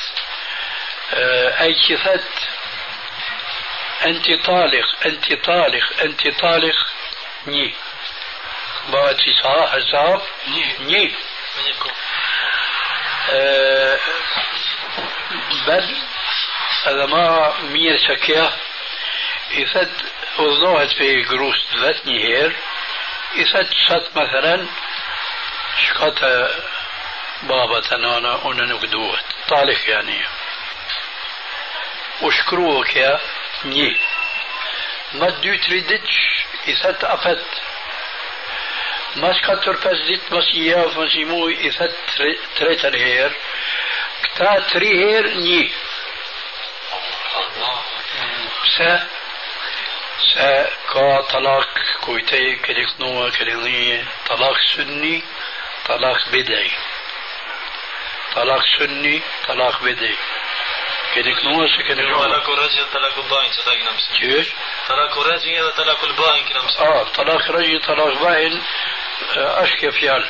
[1.61, 2.49] أي كفت
[4.05, 6.75] أنت طالق أنت طالق أنت طالق
[7.47, 7.73] ني.
[8.89, 10.21] باتي صح حساب
[10.79, 11.15] ني.
[13.29, 13.99] أه
[15.67, 15.97] بل
[16.85, 18.53] هذا ما مير شكيا.
[19.51, 19.89] إذا
[20.37, 22.55] وضعت في جروس ذات نهير.
[23.35, 24.67] إذا شت مثلا
[25.77, 26.51] شكاتا
[27.43, 30.21] بابا تنانا أنا نقدوت طالخ يعني
[32.21, 33.19] وشكروك يا
[33.65, 33.97] ني
[35.13, 37.45] ما دوت ريدتش إثت أفت.
[39.15, 41.95] ما شكاتر فزدت ما سياف ما سيمو إثت
[42.55, 43.31] تريت الهير
[44.23, 45.71] كتا تري هير ني
[48.77, 49.07] سا
[50.33, 51.69] سا كا طلاق
[52.01, 55.23] كويتي كاليخنوة كاليخنية طلاق سني
[55.89, 56.71] طلاق بدعي.
[58.35, 60.15] طلاق سني طلاق بدعي.
[61.15, 64.53] كذلك مو هسه كذلك طلاق الرجل طلاق الباين صدقنا كيف؟
[64.89, 68.63] طلاق الرجل هذا طلاق الباين كنا آه طلاق رجل طلاق باين
[69.37, 70.27] آه، اشكى فيال.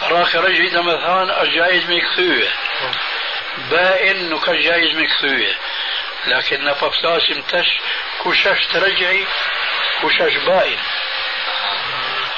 [0.00, 2.48] طلاق رجل إذا مثلا الجائز مكثوه
[3.70, 5.54] باين نكجائز مكثوه
[6.26, 7.66] لكن نفبتاس امتش
[8.22, 9.26] كوشاش ترجعي
[10.00, 10.78] كوشاش باين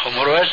[0.07, 0.41] امور آه.
[0.43, 0.49] بس؟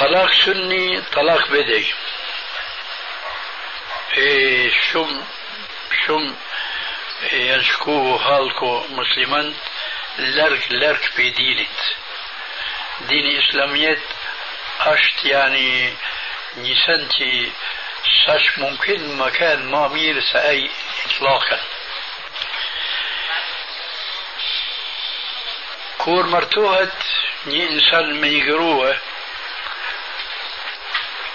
[0.00, 1.86] طلاق سني طلاق بدعي.
[4.16, 5.24] إيه شم
[6.06, 6.34] شم
[7.32, 9.54] يشكوه هالكو مسلما
[10.18, 11.78] لرك لرك في دينت.
[13.00, 14.02] ديني اسلاميات
[14.80, 15.94] أشت يعني
[16.56, 17.52] نسنتي
[18.26, 20.70] ساش ممكن مكان ما ميرس اي
[21.06, 21.60] اطلاقا.
[25.98, 27.02] كور مرتوهت
[27.46, 28.98] ني إنسان ميقروه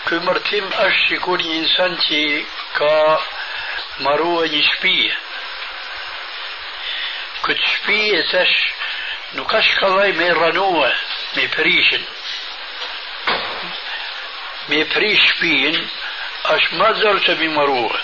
[0.05, 2.19] ky martim është sikur një insan që
[2.77, 2.95] ka
[4.05, 4.99] marrua një shtëpi.
[7.45, 8.57] Këtë shtëpi e thash
[9.37, 10.91] nuk ka shkallaj me ranua,
[11.37, 12.05] me prishin.
[14.69, 15.79] Me prish shtëpin
[16.53, 18.03] është më zërë se mi marrua.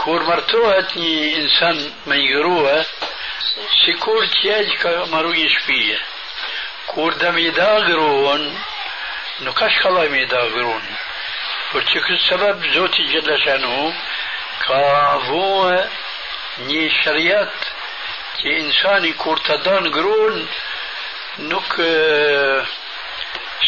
[0.00, 1.12] Kur martohet një
[1.42, 2.80] insan me një grua,
[3.82, 6.00] si kur që ka marru një shtëpije.
[9.42, 9.56] Nuk.
[11.72, 13.78] Për që këtë sebeb Zoti Gjellëshanu
[14.66, 14.80] ka
[15.28, 15.78] vue
[16.68, 17.70] një shëriat
[18.42, 20.36] që insani kur të danë gruan
[21.48, 22.74] nuk eh,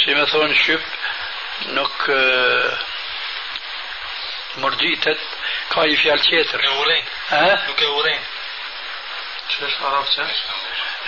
[0.02, 0.84] si me thonë shqip
[1.78, 2.84] nuk eh,
[4.62, 5.24] mërgjitet
[5.72, 6.60] ka një fjalë tjetër.
[6.68, 7.42] E urejnë, Ha?
[7.70, 8.26] nuk e urejnë.
[9.48, 10.28] Që është arab që?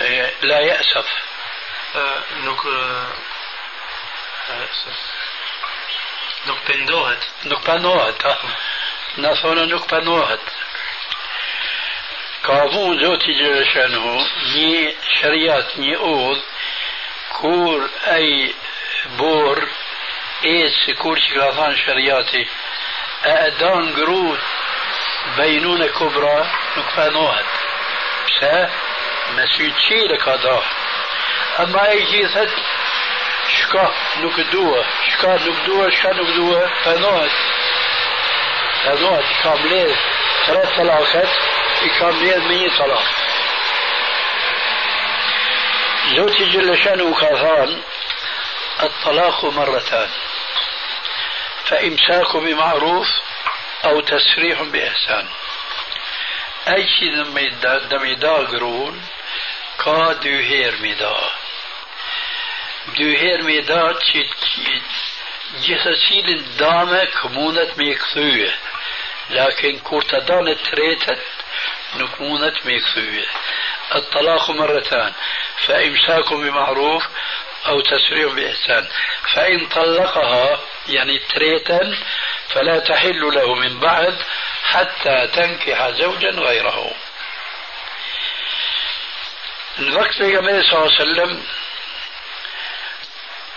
[0.07, 1.17] Eh, La yasaf.
[2.45, 2.65] Nuk...
[6.47, 7.29] Nuk pendohet.
[7.51, 8.35] Nuk panohet, ha?
[9.23, 10.53] Në thonë nuk panohet.
[12.45, 14.13] Ka vu Zoti Gjereshanu
[14.53, 16.43] një shëriat, një udh,
[17.39, 18.53] kur ai
[19.17, 19.63] bor
[20.43, 22.43] e si kur që ka thanë shëriati,
[23.31, 24.47] e edan grut
[25.37, 26.37] bejnun e kubra,
[26.75, 27.51] nuk panohet.
[28.29, 28.55] Pse?
[29.35, 30.59] Me sy qire ka da.
[31.59, 32.49] اما اي شيء صد
[33.57, 37.31] شكا نوك دوا شكا نوك دوا شكا نوك دوا فنوت
[38.83, 39.95] فنوت كاملين
[40.45, 41.29] ثلاث طلاقات
[41.99, 43.03] كاملين مني طلاق
[46.15, 47.81] زوتي جل شانه كاثان
[48.83, 50.09] الطلاق مرتان
[51.65, 53.07] فامساك بمعروف
[53.85, 55.27] أو تسريح باحسان
[56.67, 57.23] اي شيء
[57.89, 59.01] دمي داغرون
[59.79, 61.31] قاد يهير مداه
[62.87, 62.97] mi da.
[62.97, 64.81] Dy herë mi da që që
[65.65, 68.51] gjithë cilin dame këmundet me i këthyje.
[69.29, 71.21] Lakin kur të dane tretët,
[71.97, 73.25] nuk mundet me i këthyje.
[73.95, 75.13] الطلاق مرتان
[75.65, 77.03] فإمساك بمعروف
[77.67, 78.87] أو تسريح بإحسان
[79.33, 81.97] فإن طلقها يعني تريتا
[82.49, 84.23] فلا تحل له من بعد
[84.63, 86.93] حتى تنكح زوجا غيره
[89.77, 91.33] Në vakt pejgamberi sallallahu alaihi wasallam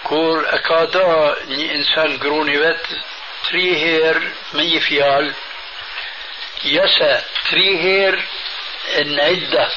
[0.05, 2.87] كور أكادا ني إنسان قروني بات
[3.49, 5.35] تري هير مي فيال
[6.65, 8.23] يسا تري هير
[8.99, 9.69] إن عدة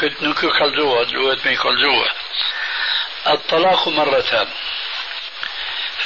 [0.00, 2.12] كنت نكو خلزوها دلوقت مي خلزوها
[3.26, 4.48] الطلاق مرتان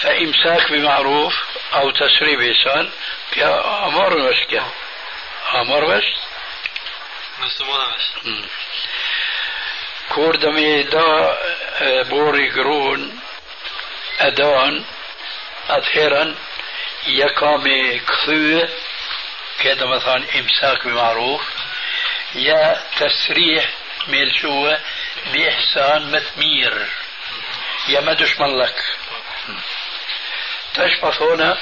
[0.01, 1.35] فإمساك بمعروف
[1.75, 2.91] أو تسريب إنسان
[3.37, 4.71] يا أمر مشكا
[5.55, 6.05] أمر مش
[7.39, 8.39] مستمر مش
[10.15, 11.39] كور دمي دا
[12.03, 13.21] بوري قرون
[14.21, 14.85] أدان
[15.69, 16.35] أظهرا
[17.07, 17.65] يقام
[17.99, 18.71] كثير
[19.59, 21.43] كذا مثلا إمساك بمعروف
[22.35, 23.71] يا تسريح
[24.09, 24.77] ميل شو
[25.33, 26.89] بإحسان متمير
[27.89, 28.77] يا ما دشمن لك.
[30.75, 31.59] تشبث هنا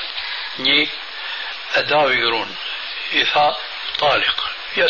[0.58, 0.88] ني
[1.74, 2.56] أداوي يقولون
[3.14, 3.60] إثاء
[3.98, 4.50] طالق.
[4.76, 4.88] يا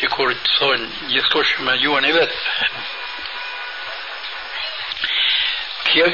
[0.00, 2.34] سيكور تصون يذكرش ما يوني بث
[5.92, 6.06] Kja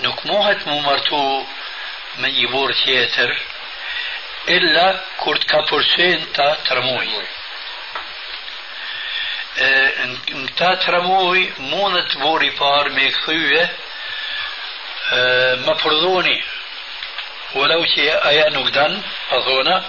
[0.00, 1.22] nuk muhet mu martu
[2.20, 3.30] me një burë tjetër,
[4.56, 4.88] illa
[5.20, 7.08] kur të ka përsen ta tre muaj.
[9.60, 11.40] në ta të ramuj
[11.70, 13.68] mundet bori par me këthyje
[15.12, 16.44] آه، مپردونی
[17.54, 19.02] ولو چې آیا نوګدان
[19.32, 19.82] أظن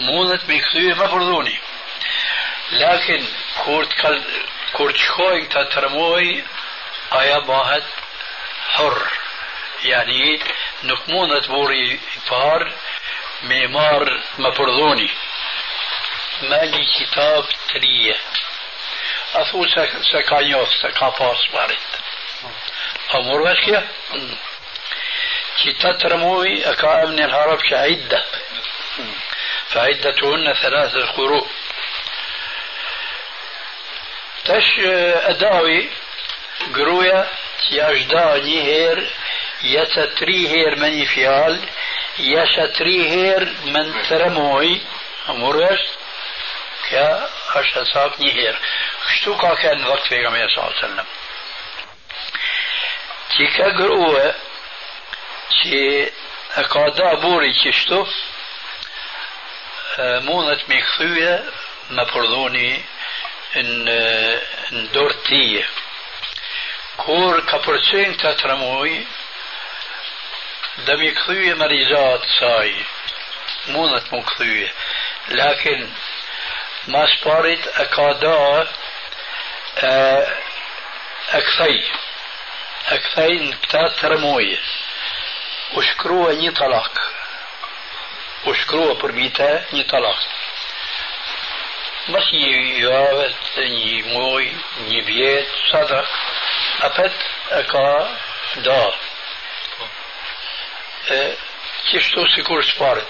[0.00, 0.94] مونت به خوې
[2.72, 3.26] لكن
[3.64, 4.22] كورت کورت کل
[4.72, 5.64] کورت خوې تا
[7.38, 7.82] باهت
[8.74, 8.98] حر.
[9.84, 10.40] يعني
[10.84, 12.72] نکمونت بوري پار
[13.42, 15.10] ميمار مپردونی
[16.42, 18.16] مالی کتاب تریه.
[19.34, 19.64] اثو
[20.12, 21.78] سکایوست سکا پاس بارد
[23.12, 23.82] A murë kjo?
[25.82, 28.24] تترموي أكا من الهرب كعدة
[29.68, 31.46] فعدتهن ثلاثة قروء
[34.44, 34.78] تش
[35.30, 35.88] أداوي
[36.74, 37.28] قرويا
[37.70, 39.10] يجدا نيهير
[39.62, 41.60] يتتري هير من فيال
[42.18, 44.80] يشتري هير من ترموي
[45.28, 45.80] أمورش
[46.90, 48.58] كا أشهساك نيهير
[49.14, 51.06] شتو كان وقت في صلى الله عليه وسلم.
[53.32, 54.24] që ka grua
[55.58, 55.82] që
[56.60, 58.00] e ka da buri qështu
[60.26, 61.32] mundet me këthyje
[61.96, 62.70] me përdhoni
[63.62, 63.96] në,
[64.72, 65.64] në dorë tije.
[67.02, 68.56] Kur ka përqen të të
[70.86, 72.70] dhe me këthyje me rizat saj
[73.72, 74.68] mundet mu këthyje
[75.38, 75.84] lakin
[76.92, 78.38] mas parit e ka da
[79.82, 79.92] e,
[81.32, 81.78] e këthej
[82.88, 84.58] اكفين بتات رموية
[85.74, 86.92] وشكروها ني طلاق
[88.46, 90.18] وشكروها بربيتا ني طلاق
[92.08, 94.52] بس يوابت ني موي
[94.88, 96.08] ني بيت صدق.
[96.80, 97.12] افت
[97.50, 98.16] أكا
[98.56, 98.92] دا.
[101.10, 101.36] أه،
[101.92, 103.08] كشتو سيكور سبارت.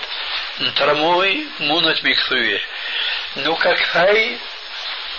[0.60, 2.60] نترموي مونت بيكثوية.
[3.36, 4.38] نوكا كفاي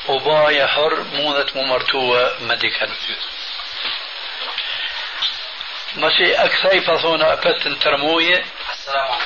[0.07, 2.85] وبايا حر مونت ممرتوة مديكا.
[2.85, 3.17] نتوية
[5.95, 8.45] ماشي أكثر بثونا أبت ترموية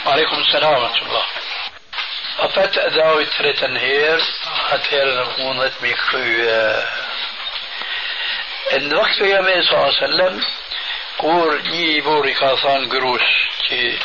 [0.05, 0.35] عليكم.
[0.41, 1.23] السلام ورحمة الله.
[2.39, 4.21] أبت أداوي تريتن هير
[4.71, 6.51] أتهير نقومت ميكوي
[8.73, 10.45] إن وقت يا صلى الله عليه وسلم
[11.17, 13.21] قور ني بوري كاثان قروش
[13.67, 13.99] كي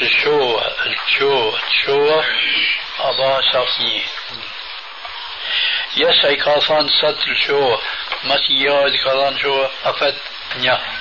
[0.00, 0.60] تشو
[1.06, 2.22] تشو تشو
[3.00, 4.02] أبا شافني.
[5.96, 7.78] يسعي كاثان ستر شو
[8.24, 10.16] مسياد كاثان شو أفت
[10.56, 10.95] نيا.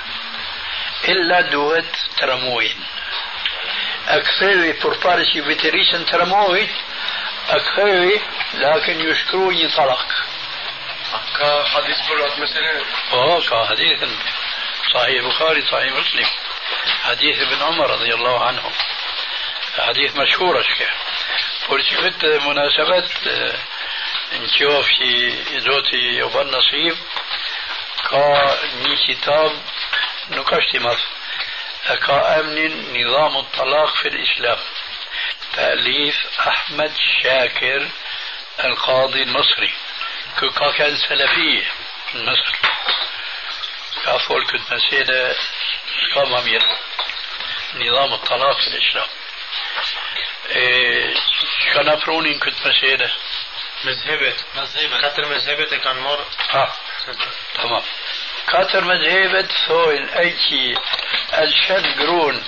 [1.08, 2.84] الا دوت ترموين
[4.08, 6.70] اكثري فرفارسي بتريسن ترموين
[7.50, 8.22] اكثري
[8.54, 10.08] لكن يشكروني طلق
[11.66, 12.82] حديث بلوات مثلا
[13.14, 14.04] اوه حديث
[14.94, 16.26] صحيح بخاري صحيح مسلم
[17.04, 18.72] حديث ابن عمر رضي الله عنه
[19.80, 20.88] حديث مشهور اشكي
[21.68, 23.10] فرشفت مناسبات
[24.34, 26.98] انشوف في زوتي يوفى نصيب
[28.10, 28.58] كا
[29.08, 29.52] كتاب
[32.06, 34.60] ka emnin Nidhamu Talak fil Islam.
[35.54, 36.94] تأليف أحمد
[37.24, 37.88] شاكر
[38.64, 39.74] القاضي المصري.
[40.78, 41.64] كان سلفية
[42.14, 42.56] من مصر.
[44.06, 45.36] كافول كنت مسيدة
[46.14, 46.62] كام أمير
[47.76, 49.08] نظام الطلاق في الإسلام.
[50.50, 51.14] إيه
[51.74, 53.12] كان أفروني كنت مسيدة
[53.84, 54.34] مذهبة.
[54.56, 55.10] مذهبة.
[55.10, 56.74] كتر مذهبة كان مر آه
[57.56, 57.84] تمام.
[58.48, 60.76] خاطر من هيبت ثوين ايكي
[61.34, 62.44] الشد جرون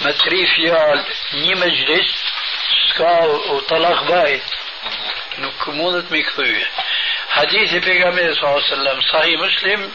[0.00, 1.04] متريفيال
[1.34, 2.32] ني مجلس.
[2.88, 4.42] سكاو وطلاق بايت
[5.38, 6.66] نكمونة ميكروية
[7.28, 9.00] حديثي بيغامي صلى الله عليه وسلم.
[9.00, 9.92] صحيح مسلم.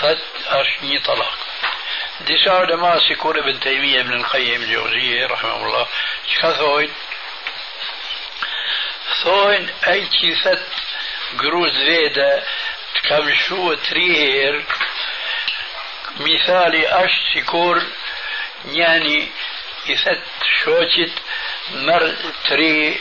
[0.00, 1.38] فت ارشني طلاق.
[2.20, 5.86] دي شعر دماسي كورة بن تيمية من القيم الجوزية رحمه الله.
[6.26, 6.92] شكا ثوين
[9.22, 10.66] ثوين ايتي ست
[11.40, 12.44] جروز فيدا
[13.08, 14.64] كم شو تريهير
[16.20, 17.82] مثالي اش سيكور
[18.64, 19.28] يعني
[19.86, 20.22] يثت
[20.64, 21.12] شوشت
[21.70, 22.14] مر
[22.48, 23.00] تري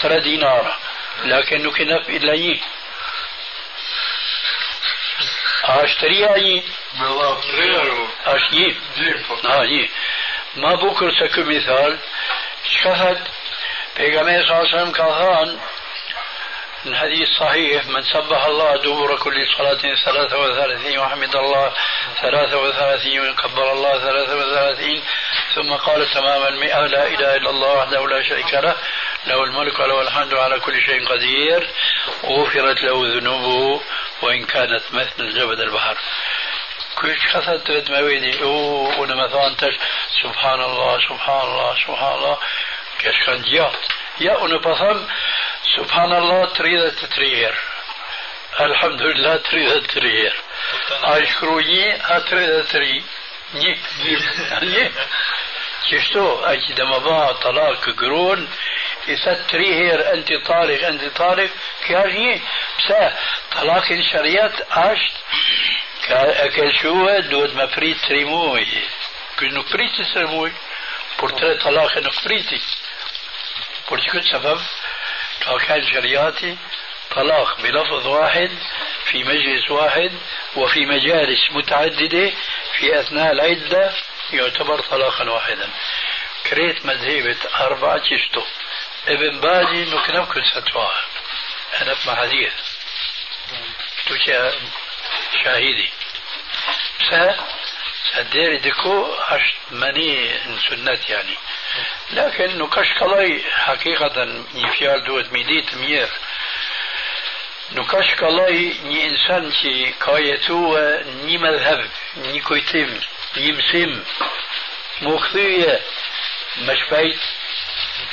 [0.00, 0.76] ترى دينار.
[1.24, 2.60] لكنه نكنف الا يي
[5.64, 6.64] اش تري يي يعني؟
[8.26, 8.76] اش يي
[9.44, 9.90] آه يي
[10.56, 11.98] ما بكر سكو مثال.
[12.82, 13.28] شهد.
[13.96, 15.60] بيغامي صلى الله عليه وسلم كهان.
[16.86, 21.72] الحديث صحيح من سبح الله دبر كل صلاة ثلاثة وثلاثين وحمد الله
[22.20, 25.02] ثلاثة وثلاثين وكبر الله ثلاثة وثلاثين
[25.54, 28.76] ثم قال تمام المئة لا إله إلا الله وحده لا شريك له
[29.26, 31.68] له الملك وله الحمد على كل شيء قدير
[32.24, 33.80] وغفرت له ذنوبه
[34.22, 35.96] وإن كانت مثل الجبل البحر.
[37.00, 38.42] كل كثرت بد مويدي
[38.98, 39.56] ونما
[40.22, 42.38] سبحان الله سبحان الله سبحان الله.
[42.98, 43.76] كيش كان جيات
[44.20, 44.98] يا ونبثم
[45.66, 47.54] سبحان الله تريد تتريير
[48.60, 50.34] الحمد لله تريد تتريير
[51.04, 53.04] اشكروني اتريد تري
[53.54, 53.78] ني
[54.62, 54.90] ني
[55.90, 58.48] كيشتو أجي دمضاء طلاق قرون
[59.08, 61.50] اذا تري انت طالق انت طالق
[61.88, 62.40] كاجي
[62.78, 62.92] بس
[63.52, 65.14] طلاق الشريات اشت
[66.56, 68.66] كاشوه دود مفريد تريموي
[69.40, 70.52] كنو فريت تريموي
[71.18, 72.60] بورتري طلاق انو فريتي
[73.88, 74.60] بورتي كنت سبب
[75.42, 76.56] Kanë shariati,
[77.12, 78.50] طلاق بلفظ واحد
[79.04, 80.12] في مجلس واحد
[80.56, 82.32] وفي مجالس متعددة
[82.78, 83.92] في أثناء العدة
[84.32, 85.70] يعتبر طلاقا واحدا.
[86.46, 88.42] كريت مذهبة أربعة تشتو
[89.08, 90.90] ابن بازي نكنم كل ستوى
[91.82, 92.52] أنا في حديث.
[94.06, 94.14] تو
[95.44, 95.90] شاهدي.
[98.12, 100.38] سدير ديكو أشت مني
[100.68, 101.36] سنت يعني.
[102.10, 104.24] لكن نكشكلاي حقيقة
[104.54, 106.08] نفيار دوت ميديت مير
[107.72, 110.78] نكشكلاي ني إنسان كي كايتو
[111.24, 113.00] ني مذهب ني كويتيم
[113.36, 114.04] ني مسيم
[115.02, 115.80] مخطية
[116.58, 117.20] مش بيت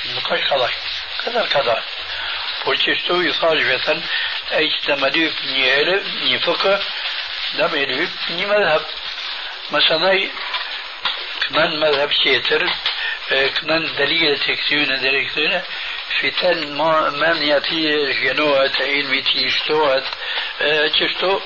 [0.06, 0.74] نكشكلاي
[1.26, 1.84] كذا كذا
[2.66, 4.02] بولتشتو يصاج بيثن
[4.52, 6.80] أيش تمدوك ني علم ني فقه
[7.54, 8.86] دمدوك ني مذهب.
[9.72, 10.30] مثلا
[11.42, 12.70] كمان مذهب شيتر
[13.30, 15.30] كمان دليل تكتيون دليل
[16.20, 20.04] في تن ما من يتيج جنوات عين ميتيج توات
[21.00, 21.42] تشتو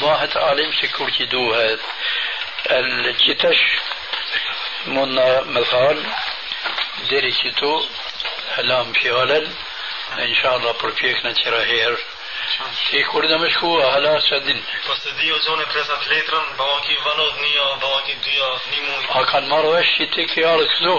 [0.00, 1.80] باهت عالم سكورتي دوهات
[2.70, 3.58] الكتش
[4.86, 5.14] من
[5.46, 6.06] مثال
[7.10, 7.84] دليل تو
[8.56, 9.10] هلام في
[10.18, 11.98] ان شاء الله بروفيكنا تراهير
[12.42, 14.60] në Ti kur dhe me shkua, hala së din.
[14.86, 18.82] Po se di o zone presat letrën, baba ki vanot një, baba ki dyja, një
[18.88, 19.08] mund.
[19.16, 20.94] A kanë marrë vesh që ti ki arë këtu?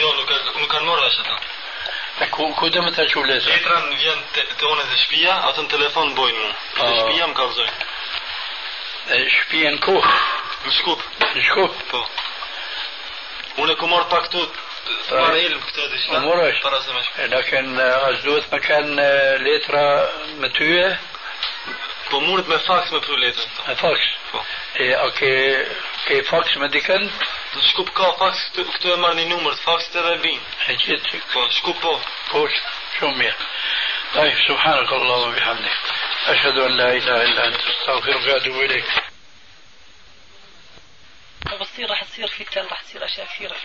[0.00, 1.40] Jo, nuk, nuk kanë marrë vesh ata.
[2.34, 3.52] Ku, ku dhe me të që lezë?
[3.54, 6.50] Letra në vjen të, të one dhe shpia, atë në telefon bojnë mu.
[6.80, 7.68] Dhe shpia më kalzoj.
[9.36, 9.94] Shpia në ku?
[10.66, 11.06] Në shkup.
[11.30, 11.78] Në shkup?
[11.92, 12.02] Po.
[13.62, 14.42] Unë e ku marrë pak tu,
[22.10, 23.50] Po mundet me faks me pru letrën.
[23.68, 24.06] Me faks?
[24.32, 24.40] Po.
[24.82, 25.30] E, a ke,
[26.08, 27.04] ke faks me dikën?
[27.54, 30.48] Në shkup ka faks, këtu, këtu e marrë një numër të faksit edhe vinë.
[30.72, 31.20] E gjithë?
[31.34, 31.94] Po, shkup po.
[32.32, 32.42] Po,
[32.98, 33.48] shumë mirë.
[34.14, 35.76] طيب سبحانك اللهم وبحمدك
[36.26, 38.84] أشهد أن لا إله إلا أنت أستغفرك وأتوب إليك
[41.60, 43.56] بتصير راح تصير فتن راح تصير أشياء كثيرة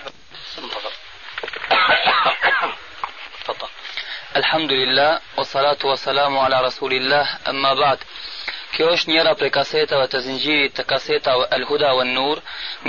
[4.35, 7.29] الحمد لله والصلاة والسلام على رسول الله.
[7.47, 7.99] أما بعد
[8.77, 12.41] كيوش نيرا بريكاسيتا وتزنجير تكاسيتا الهدى والنور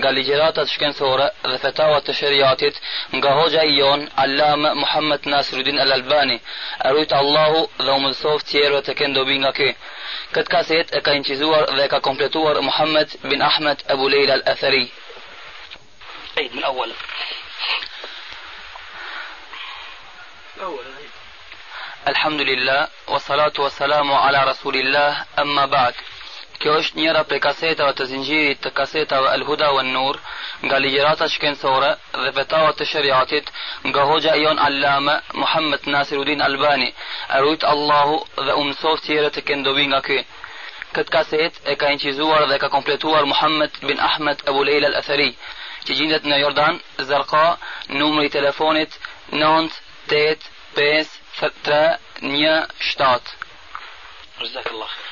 [0.02, 2.74] قال جراتا تشكن سورة ذفتا وتشريعتت
[3.22, 6.40] قهو جايون علام محمد ناصر الدين الألباني
[6.86, 9.74] أريد الله ذو مصوف تير وتكن دو بينكي
[10.34, 14.88] كت كاسيت اكا انشزور ذاكا كومبلتور محمد بن أحمد أبو ليلى الأثري
[16.38, 16.92] أي من أول.
[22.08, 25.94] الحمد لله والصلاة والسلام على رسول الله أما بعد.
[26.62, 30.20] كوش نيرا بكاسيتا وتزنجيري تكاسيتا والهدى والنور
[30.70, 33.44] قالي جراتا شكين سورة رفتا وتشريعاتت
[33.94, 36.94] قهوجا إيون علامة محمد ناصر الدين ألباني.
[37.30, 40.24] أرويت الله ذا أمسو سيرة كين دوبين أكين
[40.94, 42.10] كت كاسيت إكا إنشي
[42.48, 45.34] ذاكا كومبلتوار محمد بن أحمد أبو ليلى الأثري.
[45.86, 47.58] تجيندتنا يوردان زرقاء
[47.90, 48.92] نومري تلفونت
[49.32, 49.72] نونت
[54.40, 55.06] جزاك الله خير.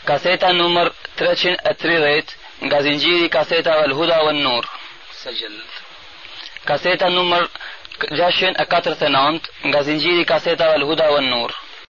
[0.06, 2.36] Kaseta numër 330
[2.66, 4.66] nga zinxhiri kasetave El Huda wa Nur.
[5.24, 5.56] سجل
[7.18, 7.44] numër
[8.10, 11.52] 649 nga zinxhiri kasetave El Huda wa Nur.